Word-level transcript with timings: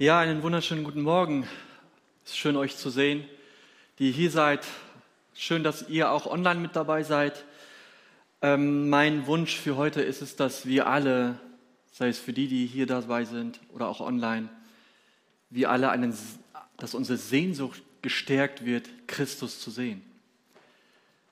Ja, 0.00 0.18
einen 0.18 0.42
wunderschönen 0.42 0.82
guten 0.82 1.02
Morgen. 1.02 1.46
Es 2.24 2.30
ist 2.30 2.38
schön, 2.38 2.56
euch 2.56 2.74
zu 2.74 2.88
sehen, 2.88 3.22
die 3.98 4.06
ihr 4.06 4.12
hier 4.14 4.30
seid. 4.30 4.64
Schön, 5.34 5.62
dass 5.62 5.90
ihr 5.90 6.10
auch 6.10 6.24
online 6.24 6.58
mit 6.58 6.74
dabei 6.74 7.02
seid. 7.02 7.44
Ähm, 8.40 8.88
mein 8.88 9.26
Wunsch 9.26 9.58
für 9.58 9.76
heute 9.76 10.00
ist 10.00 10.22
es, 10.22 10.36
dass 10.36 10.64
wir 10.64 10.86
alle, 10.86 11.38
sei 11.92 12.08
es 12.08 12.18
für 12.18 12.32
die, 12.32 12.48
die 12.48 12.64
hier 12.64 12.86
dabei 12.86 13.26
sind 13.26 13.60
oder 13.74 13.88
auch 13.88 14.00
online, 14.00 14.48
wir 15.50 15.70
alle 15.70 15.90
einen, 15.90 16.16
dass 16.78 16.94
unsere 16.94 17.18
Sehnsucht 17.18 17.82
gestärkt 18.00 18.64
wird, 18.64 18.88
Christus 19.06 19.60
zu 19.60 19.70
sehen. 19.70 20.00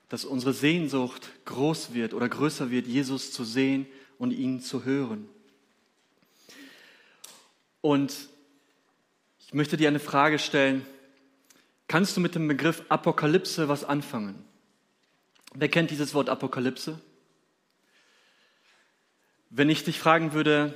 Dass 0.09 0.25
unsere 0.25 0.53
Sehnsucht 0.53 1.27
groß 1.45 1.95
wird 1.95 2.13
oder 2.13 2.29
größer 2.29 2.69
wird, 2.69 2.85
Jesus 2.85 3.33
zu 3.33 3.43
sehen 3.43 3.87
und 4.19 4.29
ihn 4.29 4.61
zu 4.61 4.85
hören. 4.85 5.27
Und 7.81 8.13
ich 9.49 9.55
möchte 9.55 9.77
dir 9.77 9.87
eine 9.87 9.99
Frage 9.99 10.37
stellen. 10.37 10.85
Kannst 11.87 12.15
du 12.15 12.21
mit 12.21 12.35
dem 12.35 12.47
Begriff 12.47 12.83
Apokalypse 12.87 13.67
was 13.67 13.83
anfangen? 13.83 14.45
Wer 15.55 15.69
kennt 15.69 15.89
dieses 15.89 16.13
Wort 16.13 16.29
Apokalypse? 16.29 17.01
Wenn 19.49 19.71
ich 19.71 19.83
dich 19.83 19.97
fragen 19.97 20.33
würde, 20.33 20.75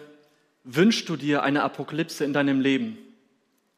wünschst 0.63 1.07
du 1.07 1.17
dir 1.17 1.43
eine 1.43 1.61
Apokalypse 1.61 2.25
in 2.25 2.33
deinem 2.33 2.61
Leben? 2.61 2.97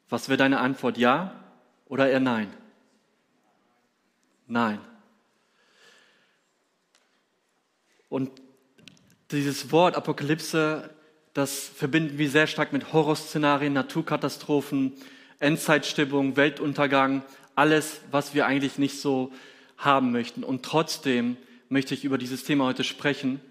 Was 0.08 0.30
wäre 0.30 0.38
deine 0.38 0.60
Antwort? 0.60 0.96
Ja 0.96 1.44
oder 1.84 2.08
eher 2.08 2.20
nein? 2.20 2.50
Nein. 4.46 4.80
Und 8.08 8.30
dieses 9.30 9.70
Wort 9.72 9.94
Apokalypse 9.94 10.88
das 11.36 11.68
verbinden 11.68 12.16
wir 12.16 12.30
sehr 12.30 12.46
stark 12.46 12.72
mit 12.72 12.94
Horrorszenarien, 12.94 13.74
Naturkatastrophen, 13.74 14.94
Endzeitstimmung, 15.38 16.34
Weltuntergang, 16.36 17.22
alles, 17.54 18.00
was 18.10 18.32
wir 18.32 18.46
eigentlich 18.46 18.78
nicht 18.78 19.02
so 19.02 19.30
haben 19.76 20.12
möchten. 20.12 20.42
Und 20.42 20.64
trotzdem 20.64 21.36
möchte 21.68 21.92
ich 21.92 22.04
über 22.04 22.16
dieses 22.16 22.44
Thema 22.44 22.64
heute 22.64 22.84
sprechen. 22.84 23.42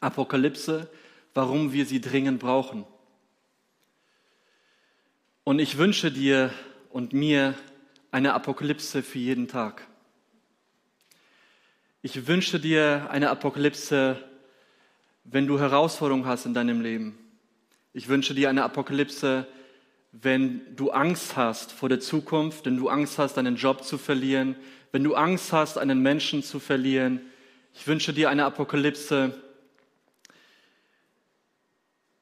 Apokalypse, 0.00 0.90
warum 1.32 1.72
wir 1.72 1.86
sie 1.86 2.02
dringend 2.02 2.40
brauchen. 2.40 2.84
Und 5.44 5.60
ich 5.60 5.78
wünsche 5.78 6.12
dir 6.12 6.52
und 6.90 7.14
mir 7.14 7.54
eine 8.10 8.34
Apokalypse 8.34 9.02
für 9.02 9.18
jeden 9.18 9.48
Tag. 9.48 9.86
Ich 12.02 12.26
wünsche 12.26 12.60
dir 12.60 13.08
eine 13.10 13.30
Apokalypse 13.30 14.22
wenn 15.24 15.46
du 15.46 15.58
Herausforderungen 15.58 16.26
hast 16.26 16.46
in 16.46 16.54
deinem 16.54 16.80
Leben. 16.80 17.18
Ich 17.92 18.08
wünsche 18.08 18.34
dir 18.34 18.50
eine 18.50 18.62
Apokalypse, 18.62 19.46
wenn 20.12 20.76
du 20.76 20.90
Angst 20.90 21.36
hast 21.36 21.72
vor 21.72 21.88
der 21.88 22.00
Zukunft, 22.00 22.66
wenn 22.66 22.76
du 22.76 22.88
Angst 22.88 23.18
hast, 23.18 23.36
deinen 23.36 23.56
Job 23.56 23.84
zu 23.84 23.98
verlieren, 23.98 24.54
wenn 24.92 25.02
du 25.02 25.14
Angst 25.14 25.52
hast, 25.52 25.76
einen 25.76 26.00
Menschen 26.00 26.42
zu 26.42 26.60
verlieren. 26.60 27.20
Ich 27.72 27.86
wünsche 27.86 28.12
dir 28.12 28.30
eine 28.30 28.44
Apokalypse 28.44 29.40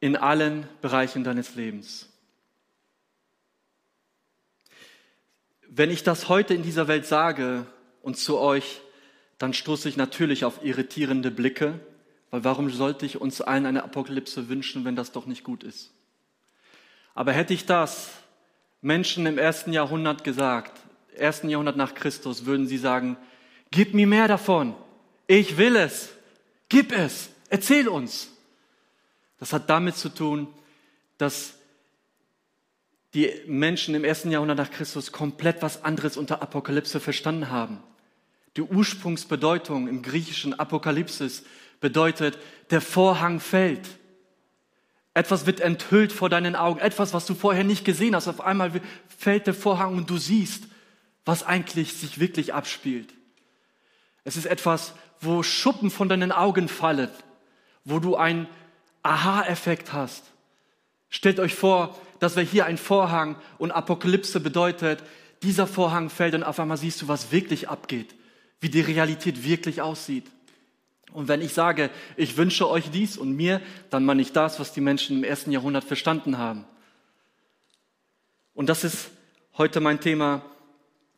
in 0.01 0.17
allen 0.17 0.67
Bereichen 0.81 1.23
deines 1.23 1.55
Lebens. 1.55 2.09
Wenn 5.69 5.91
ich 5.91 6.03
das 6.03 6.29
heute 6.29 6.55
in 6.55 6.63
dieser 6.63 6.89
Welt 6.89 7.07
sage 7.07 7.67
und 8.03 8.17
zu 8.17 8.39
euch, 8.39 8.81
dann 9.39 9.55
stoße 9.55 9.89
ich 9.89 9.97
natürlich 9.97 10.45
auf 10.45 10.65
irritierende 10.65 11.31
Blicke 11.31 11.81
weil 12.33 12.45
warum 12.45 12.71
sollte 12.71 13.05
ich 13.05 13.21
uns 13.21 13.43
allen 13.43 13.67
eine 13.67 13.85
Apokalypse 13.85 14.49
wünschen, 14.49 14.87
wenn 14.87 14.97
das 14.97 15.13
doch 15.13 15.27
nicht 15.27 15.45
gut 15.45 15.63
ist? 15.63 15.93
Aber 17.15 17.33
hätte 17.33 17.53
ich 17.53 17.67
das 17.67 18.11
Menschen 18.81 19.27
im 19.27 19.37
ersten 19.37 19.75
Jahrhundert 19.75 20.25
gesagt, 20.25 20.81
ersten 21.15 21.51
Jahrhundert 21.51 21.77
nach 21.77 21.95
Christus, 21.95 22.47
würden 22.47 22.67
sie 22.67 22.79
sagen, 22.79 23.19
gib 23.71 23.93
mir 23.93 24.07
mehr 24.07 24.29
davon. 24.29 24.75
Ich 25.27 25.59
will 25.59 25.77
es. 25.77 26.09
Gib 26.71 26.91
es. 26.91 27.29
Erzähl 27.51 27.87
uns. 27.87 28.31
Das 29.39 29.53
hat 29.53 29.69
damit 29.69 29.97
zu 29.97 30.09
tun, 30.09 30.49
dass 31.19 31.53
die 33.13 33.31
Menschen 33.47 33.95
im 33.95 34.05
ersten 34.05 34.31
Jahrhundert 34.31 34.57
nach 34.57 34.71
Christus 34.71 35.13
komplett 35.13 35.61
was 35.61 35.85
anderes 35.85 36.17
unter 36.17 36.41
Apokalypse 36.41 36.99
verstanden 36.99 37.51
haben. 37.51 37.83
Die 38.57 38.63
Ursprungsbedeutung 38.63 39.87
im 39.87 40.01
griechischen 40.01 40.59
Apokalypsis 40.59 41.45
bedeutet, 41.83 42.39
der 42.71 42.81
Vorhang 42.81 43.41
fällt. 43.41 43.87
Etwas 45.13 45.45
wird 45.45 45.61
enthüllt 45.61 46.13
vor 46.13 46.31
deinen 46.31 46.57
Augen, 46.57 46.81
etwas, 46.81 47.13
was 47.13 47.27
du 47.27 47.35
vorher 47.35 47.65
nicht 47.65 47.85
gesehen 47.85 48.17
hast. 48.17 48.29
Auf 48.29 48.41
einmal 48.41 48.73
fällt 49.19 49.47
der 49.47 49.53
Vorhang 49.53 49.97
und 49.99 50.09
du 50.09 50.17
siehst, 50.17 50.65
was 51.27 51.45
eigentlich 51.45 51.93
sich 51.93 52.19
wirklich 52.19 52.55
abspielt. 52.55 53.13
Es 54.25 54.37
ist 54.37 54.47
etwas, 54.47 54.95
wo 55.21 55.43
Schuppen 55.43 55.91
von 55.91 56.09
deinen 56.09 56.33
Augen 56.33 56.69
fallen, 56.69 57.11
wo 57.85 57.99
du 57.99 58.17
einen 58.17 58.47
Aha-Effekt 59.03 59.93
hast. 59.93 60.25
Stellt 61.11 61.41
euch 61.41 61.55
vor, 61.55 61.99
dass 62.21 62.37
wir 62.37 62.43
hier 62.43 62.65
ein 62.65 62.79
Vorhang 62.79 63.37
und 63.59 63.71
Apokalypse 63.71 64.41
bedeutet, 64.41 65.03
dieser 65.43 65.67
Vorhang 65.67 66.09
fällt 66.09 66.35
und 66.35 66.45
auf 66.45 66.59
einmal 66.59 66.77
siehst 66.77 67.03
du, 67.03 67.09
was 67.09 67.33
wirklich 67.33 67.69
abgeht, 67.69 68.15
wie 68.61 68.71
die 68.71 68.81
Realität 68.81 69.45
wirklich 69.45 69.83
aussieht. 69.83 70.31
Und 71.13 71.29
wenn 71.29 71.43
ich 71.43 71.53
sage, 71.53 71.91
ich 72.17 72.37
wünsche 72.37 72.69
euch 72.69 72.91
dies 72.91 73.17
und 73.17 73.33
mir, 73.33 73.61
dann 73.91 74.05
meine 74.05 74.23
ich 74.23 74.33
das, 74.33 74.59
was 74.59 74.73
die 74.73 74.81
Menschen 74.81 75.19
im 75.19 75.25
ersten 75.25 75.53
Jahrhundert 75.53 75.85
verstanden 75.85 76.39
haben. 76.39 76.65
Und 78.55 78.69
das 78.69 78.85
ist 78.85 79.11
heute 79.57 79.81
mein 79.81 80.01
Thema. 80.01 80.43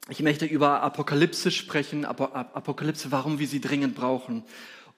Ich 0.08 0.20
möchte 0.20 0.46
über 0.46 0.82
Apokalypse 0.82 1.50
sprechen, 1.50 2.04
Apokalypse, 2.04 3.10
warum 3.10 3.38
wir 3.38 3.46
sie 3.46 3.60
dringend 3.60 3.94
brauchen. 3.94 4.44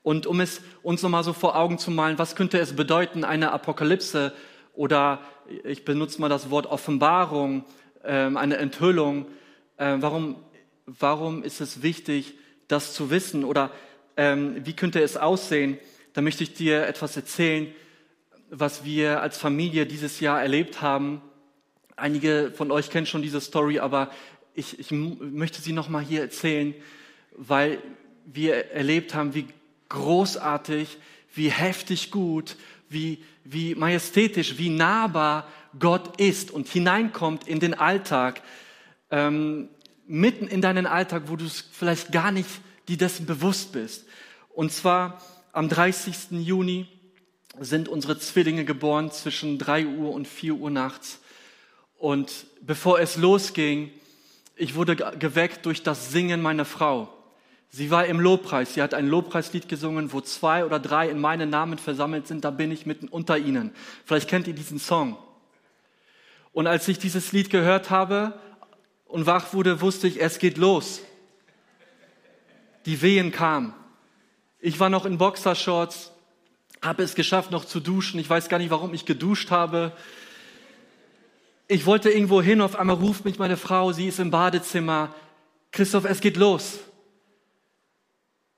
Und 0.02 0.26
um 0.26 0.40
es 0.40 0.60
uns 0.82 1.02
nochmal 1.02 1.24
so 1.24 1.32
vor 1.32 1.56
Augen 1.56 1.78
zu 1.78 1.90
malen, 1.90 2.18
was 2.18 2.36
könnte 2.36 2.58
es 2.58 2.76
bedeuten, 2.76 3.24
eine 3.24 3.52
Apokalypse 3.52 4.32
oder 4.72 5.20
ich 5.64 5.84
benutze 5.84 6.20
mal 6.20 6.28
das 6.28 6.50
Wort 6.50 6.66
Offenbarung, 6.66 7.64
ähm, 8.04 8.36
eine 8.36 8.56
Enthüllung. 8.56 9.26
Ähm, 9.78 10.02
warum, 10.02 10.36
warum 10.86 11.42
ist 11.42 11.60
es 11.60 11.82
wichtig, 11.82 12.34
das 12.68 12.94
zu 12.94 13.10
wissen? 13.10 13.44
Oder 13.44 13.70
ähm, 14.16 14.64
wie 14.64 14.72
könnte 14.72 15.00
es 15.00 15.16
aussehen, 15.16 15.78
da 16.12 16.22
möchte 16.22 16.42
ich 16.42 16.54
dir 16.54 16.86
etwas 16.86 17.16
erzählen, 17.16 17.74
was 18.50 18.84
wir 18.84 19.20
als 19.20 19.38
Familie 19.38 19.86
dieses 19.86 20.20
Jahr 20.20 20.40
erlebt 20.40 20.80
haben. 20.80 21.20
Einige 21.96 22.52
von 22.54 22.70
euch 22.70 22.90
kennen 22.90 23.06
schon 23.06 23.22
diese 23.22 23.40
Story, 23.40 23.78
aber 23.80 24.10
ich, 24.54 24.78
ich 24.78 24.90
möchte 24.90 25.60
sie 25.60 25.72
nochmal 25.72 26.02
hier 26.02 26.22
erzählen, 26.22 26.74
weil 27.36 27.78
wir 28.24 28.70
erlebt 28.70 29.14
haben, 29.14 29.34
wie 29.34 29.46
großartig, 29.88 30.96
wie 31.34 31.50
heftig 31.50 32.10
gut, 32.10 32.56
wie, 32.88 33.22
wie 33.44 33.74
majestätisch, 33.74 34.58
wie 34.58 34.70
nahbar 34.70 35.46
Gott 35.78 36.18
ist 36.20 36.50
und 36.50 36.66
hineinkommt 36.68 37.46
in 37.46 37.60
den 37.60 37.74
Alltag, 37.74 38.42
ähm, 39.10 39.68
mitten 40.06 40.46
in 40.46 40.62
deinen 40.62 40.86
Alltag, 40.86 41.24
wo 41.26 41.36
du 41.36 41.44
es 41.44 41.64
vielleicht 41.72 42.12
gar 42.12 42.32
nicht 42.32 42.48
die 42.88 42.96
dessen 42.96 43.26
bewusst 43.26 43.72
bist. 43.72 44.04
Und 44.50 44.72
zwar 44.72 45.20
am 45.52 45.68
30. 45.68 46.32
Juni 46.32 46.86
sind 47.58 47.88
unsere 47.88 48.18
Zwillinge 48.18 48.64
geboren 48.64 49.10
zwischen 49.10 49.58
3 49.58 49.86
Uhr 49.86 50.12
und 50.12 50.28
4 50.28 50.54
Uhr 50.54 50.70
nachts. 50.70 51.20
Und 51.98 52.46
bevor 52.60 53.00
es 53.00 53.16
losging, 53.16 53.90
ich 54.54 54.74
wurde 54.74 54.96
geweckt 54.96 55.66
durch 55.66 55.82
das 55.82 56.10
Singen 56.10 56.42
meiner 56.42 56.64
Frau. 56.64 57.12
Sie 57.70 57.90
war 57.90 58.06
im 58.06 58.20
Lobpreis. 58.20 58.74
Sie 58.74 58.82
hat 58.82 58.94
ein 58.94 59.06
Lobpreislied 59.06 59.68
gesungen, 59.68 60.12
wo 60.12 60.20
zwei 60.20 60.64
oder 60.64 60.78
drei 60.78 61.10
in 61.10 61.18
meinen 61.18 61.50
Namen 61.50 61.78
versammelt 61.78 62.26
sind. 62.26 62.44
Da 62.44 62.50
bin 62.50 62.70
ich 62.70 62.86
mitten 62.86 63.08
unter 63.08 63.38
ihnen. 63.38 63.72
Vielleicht 64.04 64.28
kennt 64.28 64.46
ihr 64.46 64.54
diesen 64.54 64.78
Song. 64.78 65.18
Und 66.52 66.66
als 66.66 66.88
ich 66.88 66.98
dieses 66.98 67.32
Lied 67.32 67.50
gehört 67.50 67.90
habe 67.90 68.38
und 69.04 69.26
wach 69.26 69.52
wurde, 69.52 69.82
wusste 69.82 70.08
ich, 70.08 70.22
es 70.22 70.38
geht 70.38 70.56
los. 70.56 71.02
Die 72.86 73.02
Wehen 73.02 73.32
kamen. 73.32 73.74
Ich 74.60 74.80
war 74.80 74.88
noch 74.88 75.04
in 75.04 75.18
Boxershorts, 75.18 76.12
habe 76.80 77.02
es 77.02 77.14
geschafft, 77.14 77.50
noch 77.50 77.64
zu 77.64 77.80
duschen. 77.80 78.18
Ich 78.20 78.30
weiß 78.30 78.48
gar 78.48 78.58
nicht, 78.58 78.70
warum 78.70 78.94
ich 78.94 79.04
geduscht 79.04 79.50
habe. 79.50 79.92
Ich 81.68 81.84
wollte 81.84 82.10
irgendwo 82.10 82.40
hin, 82.40 82.60
auf 82.60 82.76
einmal 82.76 82.96
ruft 82.96 83.24
mich 83.24 83.38
meine 83.38 83.56
Frau, 83.56 83.92
sie 83.92 84.06
ist 84.06 84.20
im 84.20 84.30
Badezimmer. 84.30 85.12
Christoph, 85.72 86.04
es 86.04 86.20
geht 86.20 86.36
los. 86.36 86.78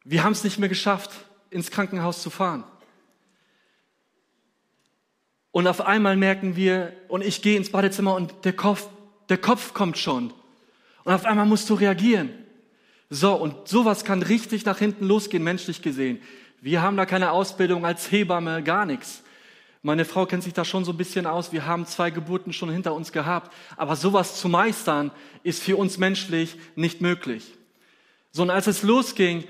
Wir 0.05 0.25
haben 0.25 0.33
es 0.33 0.45
nicht 0.45 0.59
mehr 0.59 0.69
geschafft, 0.69 1.11
ins 1.51 1.71
Krankenhaus 1.71 2.23
zu 2.23 2.29
fahren. 2.29 2.65
Und 5.51 5.67
auf 5.67 5.81
einmal 5.81 6.17
merken 6.17 6.55
wir, 6.55 6.93
und 7.09 7.25
ich 7.25 7.41
gehe 7.41 7.57
ins 7.57 7.73
Badezimmer 7.73 8.15
und 8.15 8.45
der 8.45 8.53
Kopf, 8.53 8.87
der 9.31 9.39
Kopf 9.39 9.73
kommt 9.73 9.97
schon. 9.97 10.35
Und 11.05 11.15
auf 11.15 11.25
einmal 11.25 11.47
musst 11.47 11.71
du 11.71 11.75
reagieren. 11.75 12.31
So, 13.11 13.35
und 13.35 13.69
sowas 13.69 14.05
kann 14.05 14.23
richtig 14.23 14.65
nach 14.65 14.79
hinten 14.79 15.07
losgehen, 15.07 15.43
menschlich 15.43 15.81
gesehen. 15.83 16.21
Wir 16.61 16.83
haben 16.83 16.97
da 16.97 17.07
keine 17.07 17.31
Ausbildung 17.31 17.87
als 17.87 18.11
Hebamme, 18.11 18.63
gar 18.63 18.85
nichts. 18.85 19.23
Meine 19.83 20.05
Frau 20.05 20.27
kennt 20.27 20.43
sich 20.43 20.53
da 20.53 20.65
schon 20.65 20.85
so 20.85 20.93
ein 20.93 20.97
bisschen 20.97 21.25
aus. 21.25 21.53
Wir 21.53 21.65
haben 21.65 21.87
zwei 21.87 22.11
Geburten 22.11 22.53
schon 22.53 22.71
hinter 22.71 22.95
uns 22.95 23.13
gehabt. 23.13 23.55
Aber 23.77 23.97
sowas 23.97 24.39
zu 24.41 24.49
meistern, 24.49 25.13
ist 25.45 25.63
für 25.63 25.77
uns 25.77 25.99
menschlich 25.99 26.57
nicht 26.75 27.01
möglich. 27.01 27.55
So, 28.33 28.43
und 28.43 28.51
als 28.51 28.67
es 28.67 28.83
losging, 28.83 29.45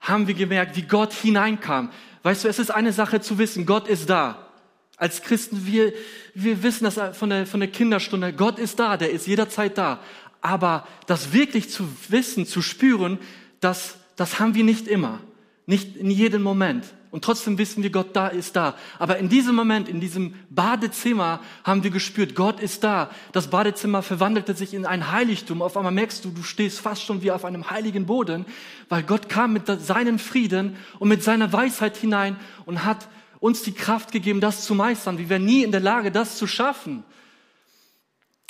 haben 0.00 0.26
wir 0.26 0.34
gemerkt, 0.34 0.76
wie 0.76 0.82
Gott 0.82 1.12
hineinkam. 1.12 1.90
Weißt 2.22 2.44
du, 2.44 2.48
es 2.48 2.58
ist 2.58 2.70
eine 2.70 2.92
Sache 2.92 3.20
zu 3.20 3.38
wissen, 3.38 3.66
Gott 3.66 3.88
ist 3.88 4.10
da. 4.10 4.48
Als 4.96 5.22
Christen, 5.22 5.64
wir, 5.64 5.92
wir 6.34 6.62
wissen 6.62 6.84
das 6.84 7.16
von 7.16 7.30
der, 7.30 7.46
von 7.46 7.60
der 7.60 7.70
Kinderstunde, 7.70 8.32
Gott 8.32 8.58
ist 8.58 8.80
da, 8.80 8.96
der 8.96 9.10
ist 9.10 9.26
jederzeit 9.28 9.78
da. 9.78 10.00
Aber 10.40 10.86
das 11.06 11.32
wirklich 11.32 11.70
zu 11.70 11.88
wissen, 12.08 12.46
zu 12.46 12.62
spüren, 12.62 13.18
das, 13.60 13.96
das 14.16 14.38
haben 14.38 14.54
wir 14.54 14.64
nicht 14.64 14.88
immer. 14.88 15.20
Nicht 15.66 15.96
in 15.96 16.10
jedem 16.10 16.42
Moment. 16.42 16.84
Und 17.10 17.24
trotzdem 17.24 17.56
wissen 17.56 17.82
wir, 17.82 17.90
Gott 17.90 18.14
da 18.14 18.28
ist 18.28 18.54
da. 18.56 18.74
Aber 18.98 19.18
in 19.18 19.28
diesem 19.28 19.54
Moment, 19.54 19.88
in 19.88 20.00
diesem 20.00 20.34
Badezimmer, 20.50 21.40
haben 21.64 21.82
wir 21.82 21.90
gespürt, 21.90 22.34
Gott 22.34 22.60
ist 22.60 22.84
da. 22.84 23.10
Das 23.32 23.48
Badezimmer 23.48 24.02
verwandelte 24.02 24.54
sich 24.54 24.74
in 24.74 24.84
ein 24.84 25.10
Heiligtum. 25.10 25.62
Auf 25.62 25.76
einmal 25.76 25.92
merkst 25.92 26.24
du, 26.24 26.30
du 26.30 26.42
stehst 26.42 26.80
fast 26.80 27.02
schon 27.02 27.22
wie 27.22 27.30
auf 27.30 27.44
einem 27.44 27.70
heiligen 27.70 28.04
Boden, 28.04 28.44
weil 28.90 29.02
Gott 29.02 29.28
kam 29.28 29.54
mit 29.54 29.66
seinem 29.66 30.18
Frieden 30.18 30.76
und 30.98 31.08
mit 31.08 31.22
seiner 31.22 31.52
Weisheit 31.52 31.96
hinein 31.96 32.36
und 32.66 32.84
hat 32.84 33.08
uns 33.40 33.62
die 33.62 33.72
Kraft 33.72 34.12
gegeben, 34.12 34.40
das 34.40 34.64
zu 34.64 34.74
meistern. 34.74 35.16
Wir 35.16 35.28
wären 35.28 35.44
nie 35.44 35.62
in 35.62 35.72
der 35.72 35.80
Lage, 35.80 36.10
das 36.10 36.36
zu 36.36 36.46
schaffen. 36.46 37.04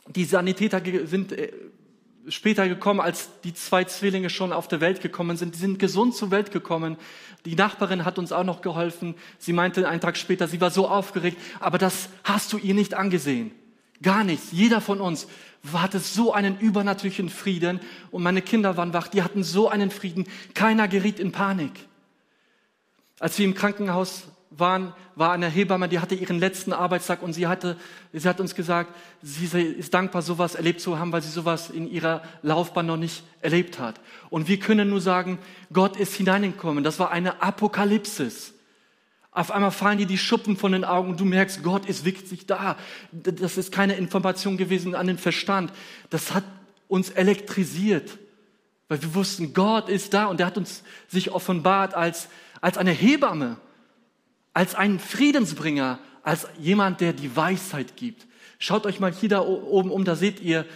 Die 0.08 0.24
Sanitäter 0.24 0.80
sind 1.04 1.32
äh, 1.32 1.52
später 2.30 2.68
gekommen, 2.68 3.00
als 3.00 3.28
die 3.44 3.54
zwei 3.54 3.84
Zwillinge 3.84 4.30
schon 4.30 4.52
auf 4.52 4.68
der 4.68 4.80
Welt 4.80 5.00
gekommen 5.00 5.36
sind. 5.36 5.54
Die 5.54 5.58
sind 5.58 5.78
gesund 5.78 6.14
zur 6.14 6.30
Welt 6.30 6.50
gekommen. 6.50 6.96
Die 7.44 7.54
Nachbarin 7.54 8.04
hat 8.04 8.18
uns 8.18 8.32
auch 8.32 8.44
noch 8.44 8.62
geholfen. 8.62 9.14
Sie 9.38 9.52
meinte 9.52 9.88
einen 9.88 10.00
Tag 10.00 10.16
später, 10.16 10.48
sie 10.48 10.60
war 10.60 10.70
so 10.70 10.88
aufgeregt, 10.88 11.38
aber 11.60 11.78
das 11.78 12.08
hast 12.24 12.52
du 12.52 12.58
ihr 12.58 12.74
nicht 12.74 12.94
angesehen. 12.94 13.52
Gar 14.02 14.24
nichts. 14.24 14.48
Jeder 14.52 14.80
von 14.80 15.00
uns 15.00 15.26
hatte 15.72 15.98
so 15.98 16.32
einen 16.32 16.58
übernatürlichen 16.58 17.28
Frieden 17.28 17.80
und 18.10 18.22
meine 18.22 18.42
Kinder 18.42 18.76
waren 18.76 18.92
wach, 18.92 19.08
die 19.08 19.22
hatten 19.22 19.42
so 19.42 19.68
einen 19.68 19.90
Frieden. 19.90 20.26
Keiner 20.54 20.88
geriet 20.88 21.18
in 21.18 21.32
Panik. 21.32 21.72
Als 23.18 23.38
wir 23.38 23.44
im 23.44 23.54
Krankenhaus 23.54 24.24
waren, 24.50 24.94
war 25.14 25.32
eine 25.32 25.48
Hebamme, 25.48 25.88
die 25.88 25.98
hatte 25.98 26.14
ihren 26.14 26.38
letzten 26.38 26.72
Arbeitstag 26.72 27.22
und 27.22 27.32
sie 27.32 27.46
hatte, 27.46 27.76
sie 28.12 28.28
hat 28.28 28.40
uns 28.40 28.54
gesagt, 28.54 28.94
sie 29.22 29.46
ist 29.46 29.92
dankbar, 29.92 30.22
sowas 30.22 30.54
erlebt 30.54 30.80
zu 30.80 30.98
haben, 30.98 31.12
weil 31.12 31.22
sie 31.22 31.30
sowas 31.30 31.70
in 31.70 31.90
ihrer 31.90 32.22
Laufbahn 32.42 32.86
noch 32.86 32.96
nicht 32.96 33.22
erlebt 33.40 33.78
hat. 33.78 34.00
Und 34.30 34.48
wir 34.48 34.58
können 34.58 34.88
nur 34.88 35.00
sagen, 35.00 35.38
Gott 35.72 35.96
ist 35.96 36.14
hineingekommen. 36.14 36.82
Das 36.82 36.98
war 36.98 37.10
eine 37.10 37.42
Apokalypsis. 37.42 38.54
Auf 39.30 39.50
einmal 39.50 39.70
fallen 39.70 39.98
dir 39.98 40.06
die 40.06 40.18
Schuppen 40.18 40.56
von 40.56 40.72
den 40.72 40.84
Augen 40.84 41.10
und 41.10 41.20
du 41.20 41.24
merkst, 41.24 41.62
Gott 41.62 41.86
ist 41.86 42.04
wirklich 42.04 42.46
da. 42.46 42.76
Das 43.12 43.58
ist 43.58 43.70
keine 43.70 43.94
Information 43.94 44.56
gewesen 44.56 44.94
an 44.94 45.06
den 45.06 45.18
Verstand. 45.18 45.72
Das 46.10 46.34
hat 46.34 46.44
uns 46.88 47.10
elektrisiert, 47.10 48.18
weil 48.88 49.02
wir 49.02 49.14
wussten, 49.14 49.52
Gott 49.52 49.90
ist 49.90 50.14
da 50.14 50.26
und 50.26 50.40
er 50.40 50.46
hat 50.46 50.56
uns 50.56 50.82
sich 51.06 51.30
offenbart 51.30 51.94
als, 51.94 52.28
als 52.62 52.78
eine 52.78 52.92
Hebamme 52.92 53.58
als 54.52 54.74
einen 54.74 54.98
Friedensbringer, 54.98 55.98
als 56.22 56.46
jemand, 56.58 57.00
der 57.00 57.12
die 57.12 57.34
Weisheit 57.34 57.96
gibt. 57.96 58.26
Schaut 58.58 58.86
euch 58.86 59.00
mal 59.00 59.12
hier 59.12 59.28
da 59.28 59.40
oben 59.40 59.90
um, 59.90 60.04
da 60.04 60.16
seht 60.16 60.40
ihr 60.40 60.66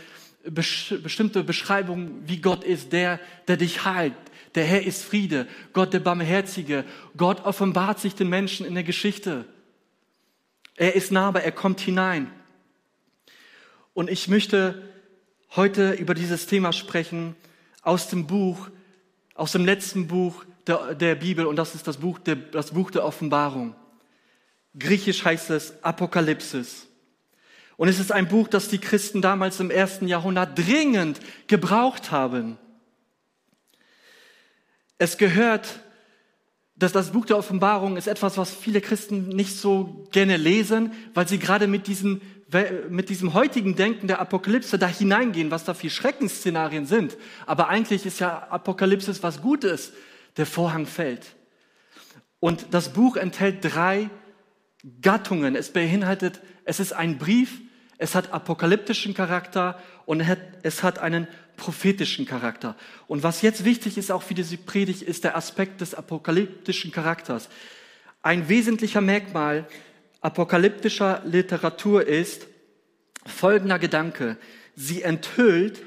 bestimmte 0.44 1.44
Beschreibungen, 1.44 2.22
wie 2.26 2.40
Gott 2.40 2.64
ist, 2.64 2.92
der, 2.92 3.20
der 3.48 3.56
dich 3.56 3.84
heilt. 3.84 4.14
Der 4.54 4.64
Herr 4.64 4.82
ist 4.84 5.02
Friede, 5.02 5.46
Gott 5.72 5.92
der 5.92 6.00
Barmherzige. 6.00 6.84
Gott 7.16 7.44
offenbart 7.44 8.00
sich 8.00 8.14
den 8.14 8.28
Menschen 8.28 8.66
in 8.66 8.74
der 8.74 8.84
Geschichte. 8.84 9.46
Er 10.76 10.94
ist 10.94 11.12
nah, 11.12 11.34
er 11.34 11.52
kommt 11.52 11.80
hinein. 11.80 12.30
Und 13.94 14.10
ich 14.10 14.28
möchte 14.28 14.82
heute 15.54 15.92
über 15.92 16.14
dieses 16.14 16.46
Thema 16.46 16.72
sprechen 16.72 17.36
aus 17.82 18.08
dem 18.08 18.26
Buch, 18.26 18.68
aus 19.34 19.52
dem 19.52 19.64
letzten 19.64 20.06
Buch 20.06 20.44
der, 20.66 20.94
der 20.94 21.14
Bibel 21.14 21.46
und 21.46 21.56
das 21.56 21.74
ist 21.74 21.86
das 21.86 21.98
Buch, 21.98 22.18
der, 22.18 22.36
das 22.36 22.72
Buch 22.72 22.90
der 22.90 23.04
Offenbarung. 23.04 23.74
Griechisch 24.78 25.24
heißt 25.24 25.50
es 25.50 25.82
Apokalypsis. 25.82 26.86
Und 27.76 27.88
es 27.88 27.98
ist 27.98 28.12
ein 28.12 28.28
Buch, 28.28 28.48
das 28.48 28.68
die 28.68 28.78
Christen 28.78 29.22
damals 29.22 29.58
im 29.60 29.70
ersten 29.70 30.06
Jahrhundert 30.06 30.58
dringend 30.58 31.20
gebraucht 31.46 32.10
haben. 32.10 32.58
Es 34.98 35.18
gehört, 35.18 35.80
dass 36.76 36.92
das 36.92 37.10
Buch 37.10 37.26
der 37.26 37.38
Offenbarung 37.38 37.96
ist 37.96 38.06
etwas, 38.06 38.38
was 38.38 38.54
viele 38.54 38.80
Christen 38.80 39.28
nicht 39.28 39.56
so 39.56 40.06
gerne 40.12 40.36
lesen, 40.36 40.92
weil 41.14 41.28
sie 41.28 41.38
gerade 41.38 41.66
mit 41.66 41.86
diesem, 41.86 42.20
mit 42.88 43.08
diesem 43.08 43.34
heutigen 43.34 43.76
Denken 43.76 44.06
der 44.06 44.20
Apokalypse 44.20 44.78
da 44.78 44.86
hineingehen, 44.86 45.50
was 45.50 45.64
da 45.64 45.74
viel 45.74 45.90
Schreckensszenarien 45.90 46.86
sind. 46.86 47.16
Aber 47.46 47.68
eigentlich 47.68 48.06
ist 48.06 48.20
ja 48.20 48.46
Apokalypsis 48.48 49.22
was 49.22 49.42
Gutes 49.42 49.92
der 50.36 50.46
Vorhang 50.46 50.86
fällt. 50.86 51.34
Und 52.40 52.66
das 52.72 52.92
Buch 52.92 53.16
enthält 53.16 53.58
drei 53.62 54.10
Gattungen. 55.00 55.54
Es 55.54 55.72
beinhaltet, 55.72 56.40
es 56.64 56.80
ist 56.80 56.92
ein 56.92 57.18
Brief, 57.18 57.60
es 57.98 58.14
hat 58.14 58.32
apokalyptischen 58.32 59.14
Charakter 59.14 59.80
und 60.06 60.20
es 60.62 60.82
hat 60.82 60.98
einen 60.98 61.28
prophetischen 61.56 62.26
Charakter. 62.26 62.76
Und 63.06 63.22
was 63.22 63.42
jetzt 63.42 63.64
wichtig 63.64 63.96
ist, 63.96 64.10
auch 64.10 64.22
für 64.22 64.34
diese 64.34 64.56
Predigt, 64.56 65.02
ist 65.02 65.22
der 65.22 65.36
Aspekt 65.36 65.80
des 65.80 65.94
apokalyptischen 65.94 66.90
Charakters. 66.90 67.48
Ein 68.22 68.48
wesentlicher 68.48 69.00
Merkmal 69.00 69.68
apokalyptischer 70.20 71.22
Literatur 71.24 72.06
ist 72.06 72.46
folgender 73.26 73.78
Gedanke. 73.78 74.36
Sie 74.74 75.02
enthüllt 75.02 75.82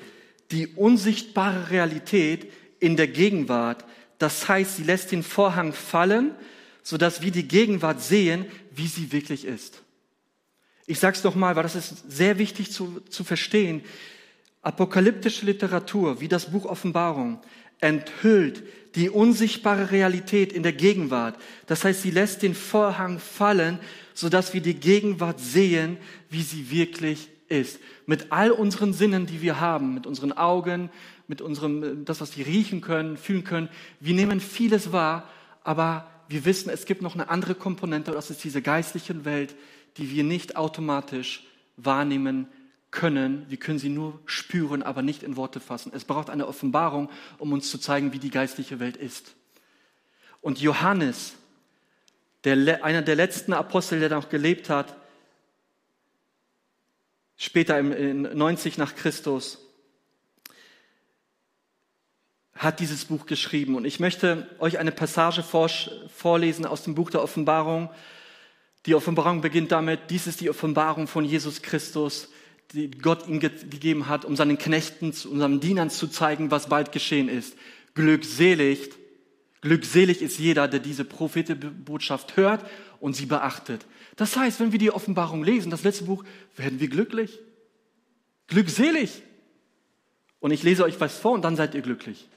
die 0.51 0.67
unsichtbare 0.67 1.71
Realität 1.71 2.51
in 2.79 2.95
der 2.95 3.07
Gegenwart, 3.07 3.83
das 4.17 4.47
heißt, 4.47 4.77
sie 4.77 4.83
lässt 4.83 5.11
den 5.11 5.23
Vorhang 5.23 5.73
fallen, 5.73 6.31
sodass 6.83 7.21
wir 7.21 7.31
die 7.31 7.47
Gegenwart 7.47 8.01
sehen, 8.01 8.45
wie 8.71 8.87
sie 8.87 9.11
wirklich 9.11 9.45
ist. 9.45 9.81
Ich 10.87 10.99
sage 10.99 11.17
es 11.17 11.23
nochmal, 11.23 11.55
weil 11.55 11.63
das 11.63 11.75
ist 11.75 12.11
sehr 12.11 12.37
wichtig 12.37 12.71
zu, 12.71 13.01
zu 13.09 13.23
verstehen. 13.23 13.83
Apokalyptische 14.61 15.45
Literatur, 15.45 16.21
wie 16.21 16.27
das 16.27 16.51
Buch 16.51 16.65
Offenbarung, 16.65 17.39
enthüllt 17.79 18.63
die 18.95 19.09
unsichtbare 19.09 19.91
Realität 19.91 20.53
in 20.53 20.63
der 20.63 20.73
Gegenwart. 20.73 21.35
Das 21.67 21.83
heißt, 21.83 22.01
sie 22.01 22.11
lässt 22.11 22.41
den 22.41 22.55
Vorhang 22.55 23.19
fallen, 23.19 23.79
sodass 24.13 24.53
wir 24.53 24.61
die 24.61 24.75
Gegenwart 24.75 25.39
sehen, 25.39 25.97
wie 26.29 26.41
sie 26.41 26.71
wirklich 26.71 27.29
ist. 27.47 27.79
Mit 28.05 28.31
all 28.31 28.51
unseren 28.51 28.93
Sinnen, 28.93 29.25
die 29.25 29.41
wir 29.41 29.59
haben, 29.59 29.93
mit 29.93 30.07
unseren 30.07 30.31
Augen, 30.31 30.89
mit 31.27 31.41
unserem, 31.41 32.05
das, 32.05 32.21
was 32.21 32.37
wir 32.37 32.45
riechen 32.45 32.81
können, 32.81 33.17
fühlen 33.17 33.43
können. 33.43 33.69
Wir 33.99 34.13
nehmen 34.13 34.39
vieles 34.39 34.91
wahr, 34.91 35.29
aber 35.63 36.09
wir 36.27 36.45
wissen, 36.45 36.69
es 36.69 36.85
gibt 36.85 37.01
noch 37.01 37.13
eine 37.13 37.29
andere 37.29 37.55
Komponente, 37.55 38.11
das 38.11 38.29
ist 38.29 38.43
diese 38.43 38.61
geistliche 38.61 39.25
Welt, 39.25 39.55
die 39.97 40.11
wir 40.11 40.23
nicht 40.23 40.55
automatisch 40.55 41.45
wahrnehmen 41.77 42.47
können. 42.95 43.45
Wir 43.47 43.57
können 43.57 43.77
sie 43.77 43.89
nur 43.89 44.19
spüren, 44.25 44.81
aber 44.81 45.03
nicht 45.03 45.21
in 45.21 45.35
Worte 45.35 45.59
fassen. 45.59 45.91
Es 45.93 46.05
braucht 46.05 46.31
eine 46.31 46.47
Offenbarung, 46.47 47.11
um 47.37 47.53
uns 47.53 47.69
zu 47.69 47.77
zeigen, 47.77 48.13
wie 48.13 48.19
die 48.19 48.31
geistliche 48.31 48.79
Welt 48.79 48.97
ist. 48.97 49.35
Und 50.41 50.59
Johannes, 50.59 51.33
der, 52.43 52.83
einer 52.83 53.03
der 53.03 53.15
letzten 53.15 53.53
Apostel, 53.53 53.99
der 53.99 54.09
noch 54.09 54.29
gelebt 54.29 54.69
hat, 54.69 54.95
später 57.37 57.77
in 57.77 58.21
90 58.23 58.77
nach 58.77 58.95
Christus, 58.95 59.59
hat 62.55 62.79
dieses 62.79 63.05
Buch 63.05 63.25
geschrieben. 63.25 63.75
Und 63.75 63.85
ich 63.85 63.99
möchte 63.99 64.49
euch 64.59 64.79
eine 64.79 64.91
Passage 64.91 65.43
vorlesen 65.43 66.65
aus 66.65 66.83
dem 66.83 66.95
Buch 66.95 67.09
der 67.09 67.21
Offenbarung. 67.21 67.89
Die 68.85 68.95
Offenbarung 68.95 69.41
beginnt 69.41 69.71
damit, 69.71 70.09
dies 70.09 70.27
ist 70.27 70.39
die 70.39 70.49
Offenbarung 70.49 71.07
von 71.07 71.25
Jesus 71.25 71.61
Christus, 71.61 72.29
die 72.73 72.91
Gott 72.91 73.27
ihm 73.27 73.39
gegeben 73.39 74.07
hat, 74.07 74.25
um 74.25 74.35
seinen 74.35 74.57
Knechten, 74.57 75.11
seinen 75.11 75.59
Dienern 75.59 75.89
zu 75.89 76.07
zeigen, 76.07 76.51
was 76.51 76.67
bald 76.67 76.91
geschehen 76.91 77.29
ist. 77.29 77.55
Glückselig, 77.93 78.89
glückselig 79.61 80.21
ist 80.21 80.39
jeder, 80.39 80.67
der 80.67 80.79
diese 80.79 81.05
Prophetenbotschaft 81.05 82.35
hört 82.37 82.65
und 82.99 83.15
sie 83.15 83.25
beachtet. 83.25 83.85
Das 84.15 84.35
heißt, 84.35 84.59
wenn 84.59 84.71
wir 84.71 84.79
die 84.79 84.91
Offenbarung 84.91 85.43
lesen, 85.43 85.69
das 85.69 85.83
letzte 85.83 86.05
Buch, 86.05 86.23
werden 86.55 86.79
wir 86.79 86.87
glücklich. 86.87 87.39
Glückselig. 88.47 89.21
Und 90.39 90.51
ich 90.51 90.63
lese 90.63 90.83
euch 90.83 90.99
was 90.99 91.17
vor 91.17 91.31
und 91.31 91.41
dann 91.41 91.55
seid 91.55 91.75
ihr 91.75 91.81
glücklich. 91.81 92.27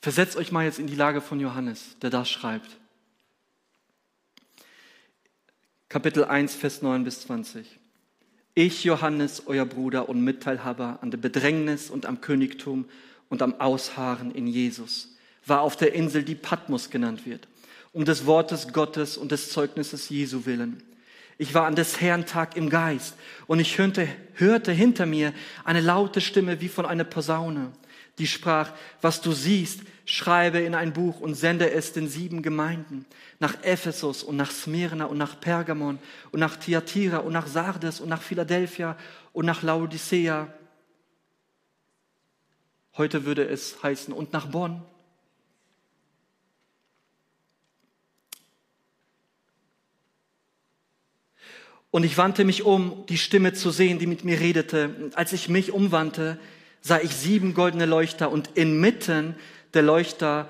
Versetzt 0.00 0.36
euch 0.36 0.50
mal 0.50 0.64
jetzt 0.64 0.78
in 0.78 0.86
die 0.86 0.94
Lage 0.94 1.20
von 1.20 1.40
Johannes, 1.40 1.96
der 2.00 2.10
das 2.10 2.30
schreibt. 2.30 2.79
Kapitel 5.90 6.24
1, 6.24 6.54
Vers 6.54 6.82
9 6.82 7.02
bis 7.02 7.22
20. 7.22 7.66
Ich, 8.54 8.84
Johannes, 8.84 9.42
euer 9.46 9.64
Bruder 9.64 10.08
und 10.08 10.22
Mitteilhaber 10.22 11.00
an 11.02 11.10
der 11.10 11.18
Bedrängnis 11.18 11.90
und 11.90 12.06
am 12.06 12.20
Königtum 12.20 12.84
und 13.28 13.42
am 13.42 13.60
Ausharren 13.60 14.30
in 14.30 14.46
Jesus, 14.46 15.16
war 15.44 15.62
auf 15.62 15.76
der 15.76 15.92
Insel, 15.92 16.22
die 16.22 16.36
Patmos 16.36 16.90
genannt 16.90 17.26
wird, 17.26 17.48
um 17.92 18.04
des 18.04 18.24
Wortes 18.24 18.72
Gottes 18.72 19.16
und 19.16 19.32
des 19.32 19.50
Zeugnisses 19.50 20.08
Jesu 20.10 20.46
willen. 20.46 20.80
Ich 21.38 21.54
war 21.54 21.66
an 21.66 21.74
des 21.74 22.00
Herrn 22.00 22.24
Tag 22.24 22.56
im 22.56 22.70
Geist 22.70 23.16
und 23.48 23.58
ich 23.58 23.76
hörte, 23.76 24.06
hörte 24.34 24.70
hinter 24.70 25.06
mir 25.06 25.32
eine 25.64 25.80
laute 25.80 26.20
Stimme 26.20 26.60
wie 26.60 26.68
von 26.68 26.86
einer 26.86 27.02
Posaune, 27.02 27.72
die 28.20 28.26
sprach, 28.26 28.70
was 29.00 29.22
du 29.22 29.32
siehst, 29.32 29.80
schreibe 30.04 30.58
in 30.58 30.74
ein 30.74 30.92
Buch 30.92 31.20
und 31.20 31.34
sende 31.34 31.70
es 31.70 31.92
den 31.92 32.06
sieben 32.06 32.42
Gemeinden, 32.42 33.06
nach 33.38 33.62
Ephesus 33.62 34.22
und 34.22 34.36
nach 34.36 34.50
Smyrna 34.50 35.06
und 35.06 35.16
nach 35.16 35.40
Pergamon 35.40 35.98
und 36.30 36.40
nach 36.40 36.56
Thyatira 36.56 37.18
und 37.18 37.32
nach 37.32 37.46
Sardes 37.46 37.98
und 37.98 38.10
nach 38.10 38.20
Philadelphia 38.20 38.98
und 39.32 39.46
nach 39.46 39.62
Laodicea. 39.62 40.52
Heute 42.98 43.24
würde 43.24 43.48
es 43.48 43.82
heißen 43.82 44.12
und 44.12 44.34
nach 44.34 44.46
Bonn. 44.46 44.82
Und 51.90 52.04
ich 52.04 52.18
wandte 52.18 52.44
mich 52.44 52.64
um, 52.64 53.04
die 53.08 53.18
Stimme 53.18 53.54
zu 53.54 53.70
sehen, 53.70 53.98
die 53.98 54.06
mit 54.06 54.24
mir 54.24 54.38
redete. 54.38 55.10
Als 55.14 55.32
ich 55.32 55.48
mich 55.48 55.72
umwandte, 55.72 56.38
sah 56.80 56.98
ich 57.00 57.14
sieben 57.14 57.54
goldene 57.54 57.86
Leuchter 57.86 58.30
und 58.30 58.50
inmitten 58.54 59.34
der 59.74 59.82
Leuchter 59.82 60.48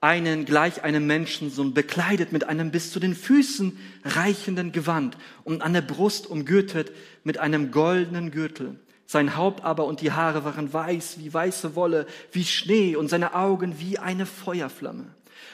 einen 0.00 0.44
gleich 0.44 0.84
einem 0.84 1.06
Menschensohn, 1.06 1.74
bekleidet 1.74 2.32
mit 2.32 2.44
einem 2.44 2.70
bis 2.70 2.92
zu 2.92 3.00
den 3.00 3.14
Füßen 3.14 3.78
reichenden 4.04 4.72
Gewand 4.72 5.16
und 5.44 5.62
an 5.62 5.72
der 5.72 5.80
Brust 5.80 6.26
umgürtet 6.26 6.92
mit 7.24 7.38
einem 7.38 7.70
goldenen 7.70 8.30
Gürtel. 8.30 8.78
Sein 9.06 9.36
Haupt 9.36 9.64
aber 9.64 9.86
und 9.86 10.00
die 10.00 10.12
Haare 10.12 10.44
waren 10.44 10.72
weiß 10.72 11.18
wie 11.18 11.32
weiße 11.32 11.76
Wolle, 11.76 12.06
wie 12.32 12.44
Schnee 12.44 12.96
und 12.96 13.08
seine 13.08 13.34
Augen 13.34 13.78
wie 13.78 13.98
eine 13.98 14.26
Feuerflamme. 14.26 15.06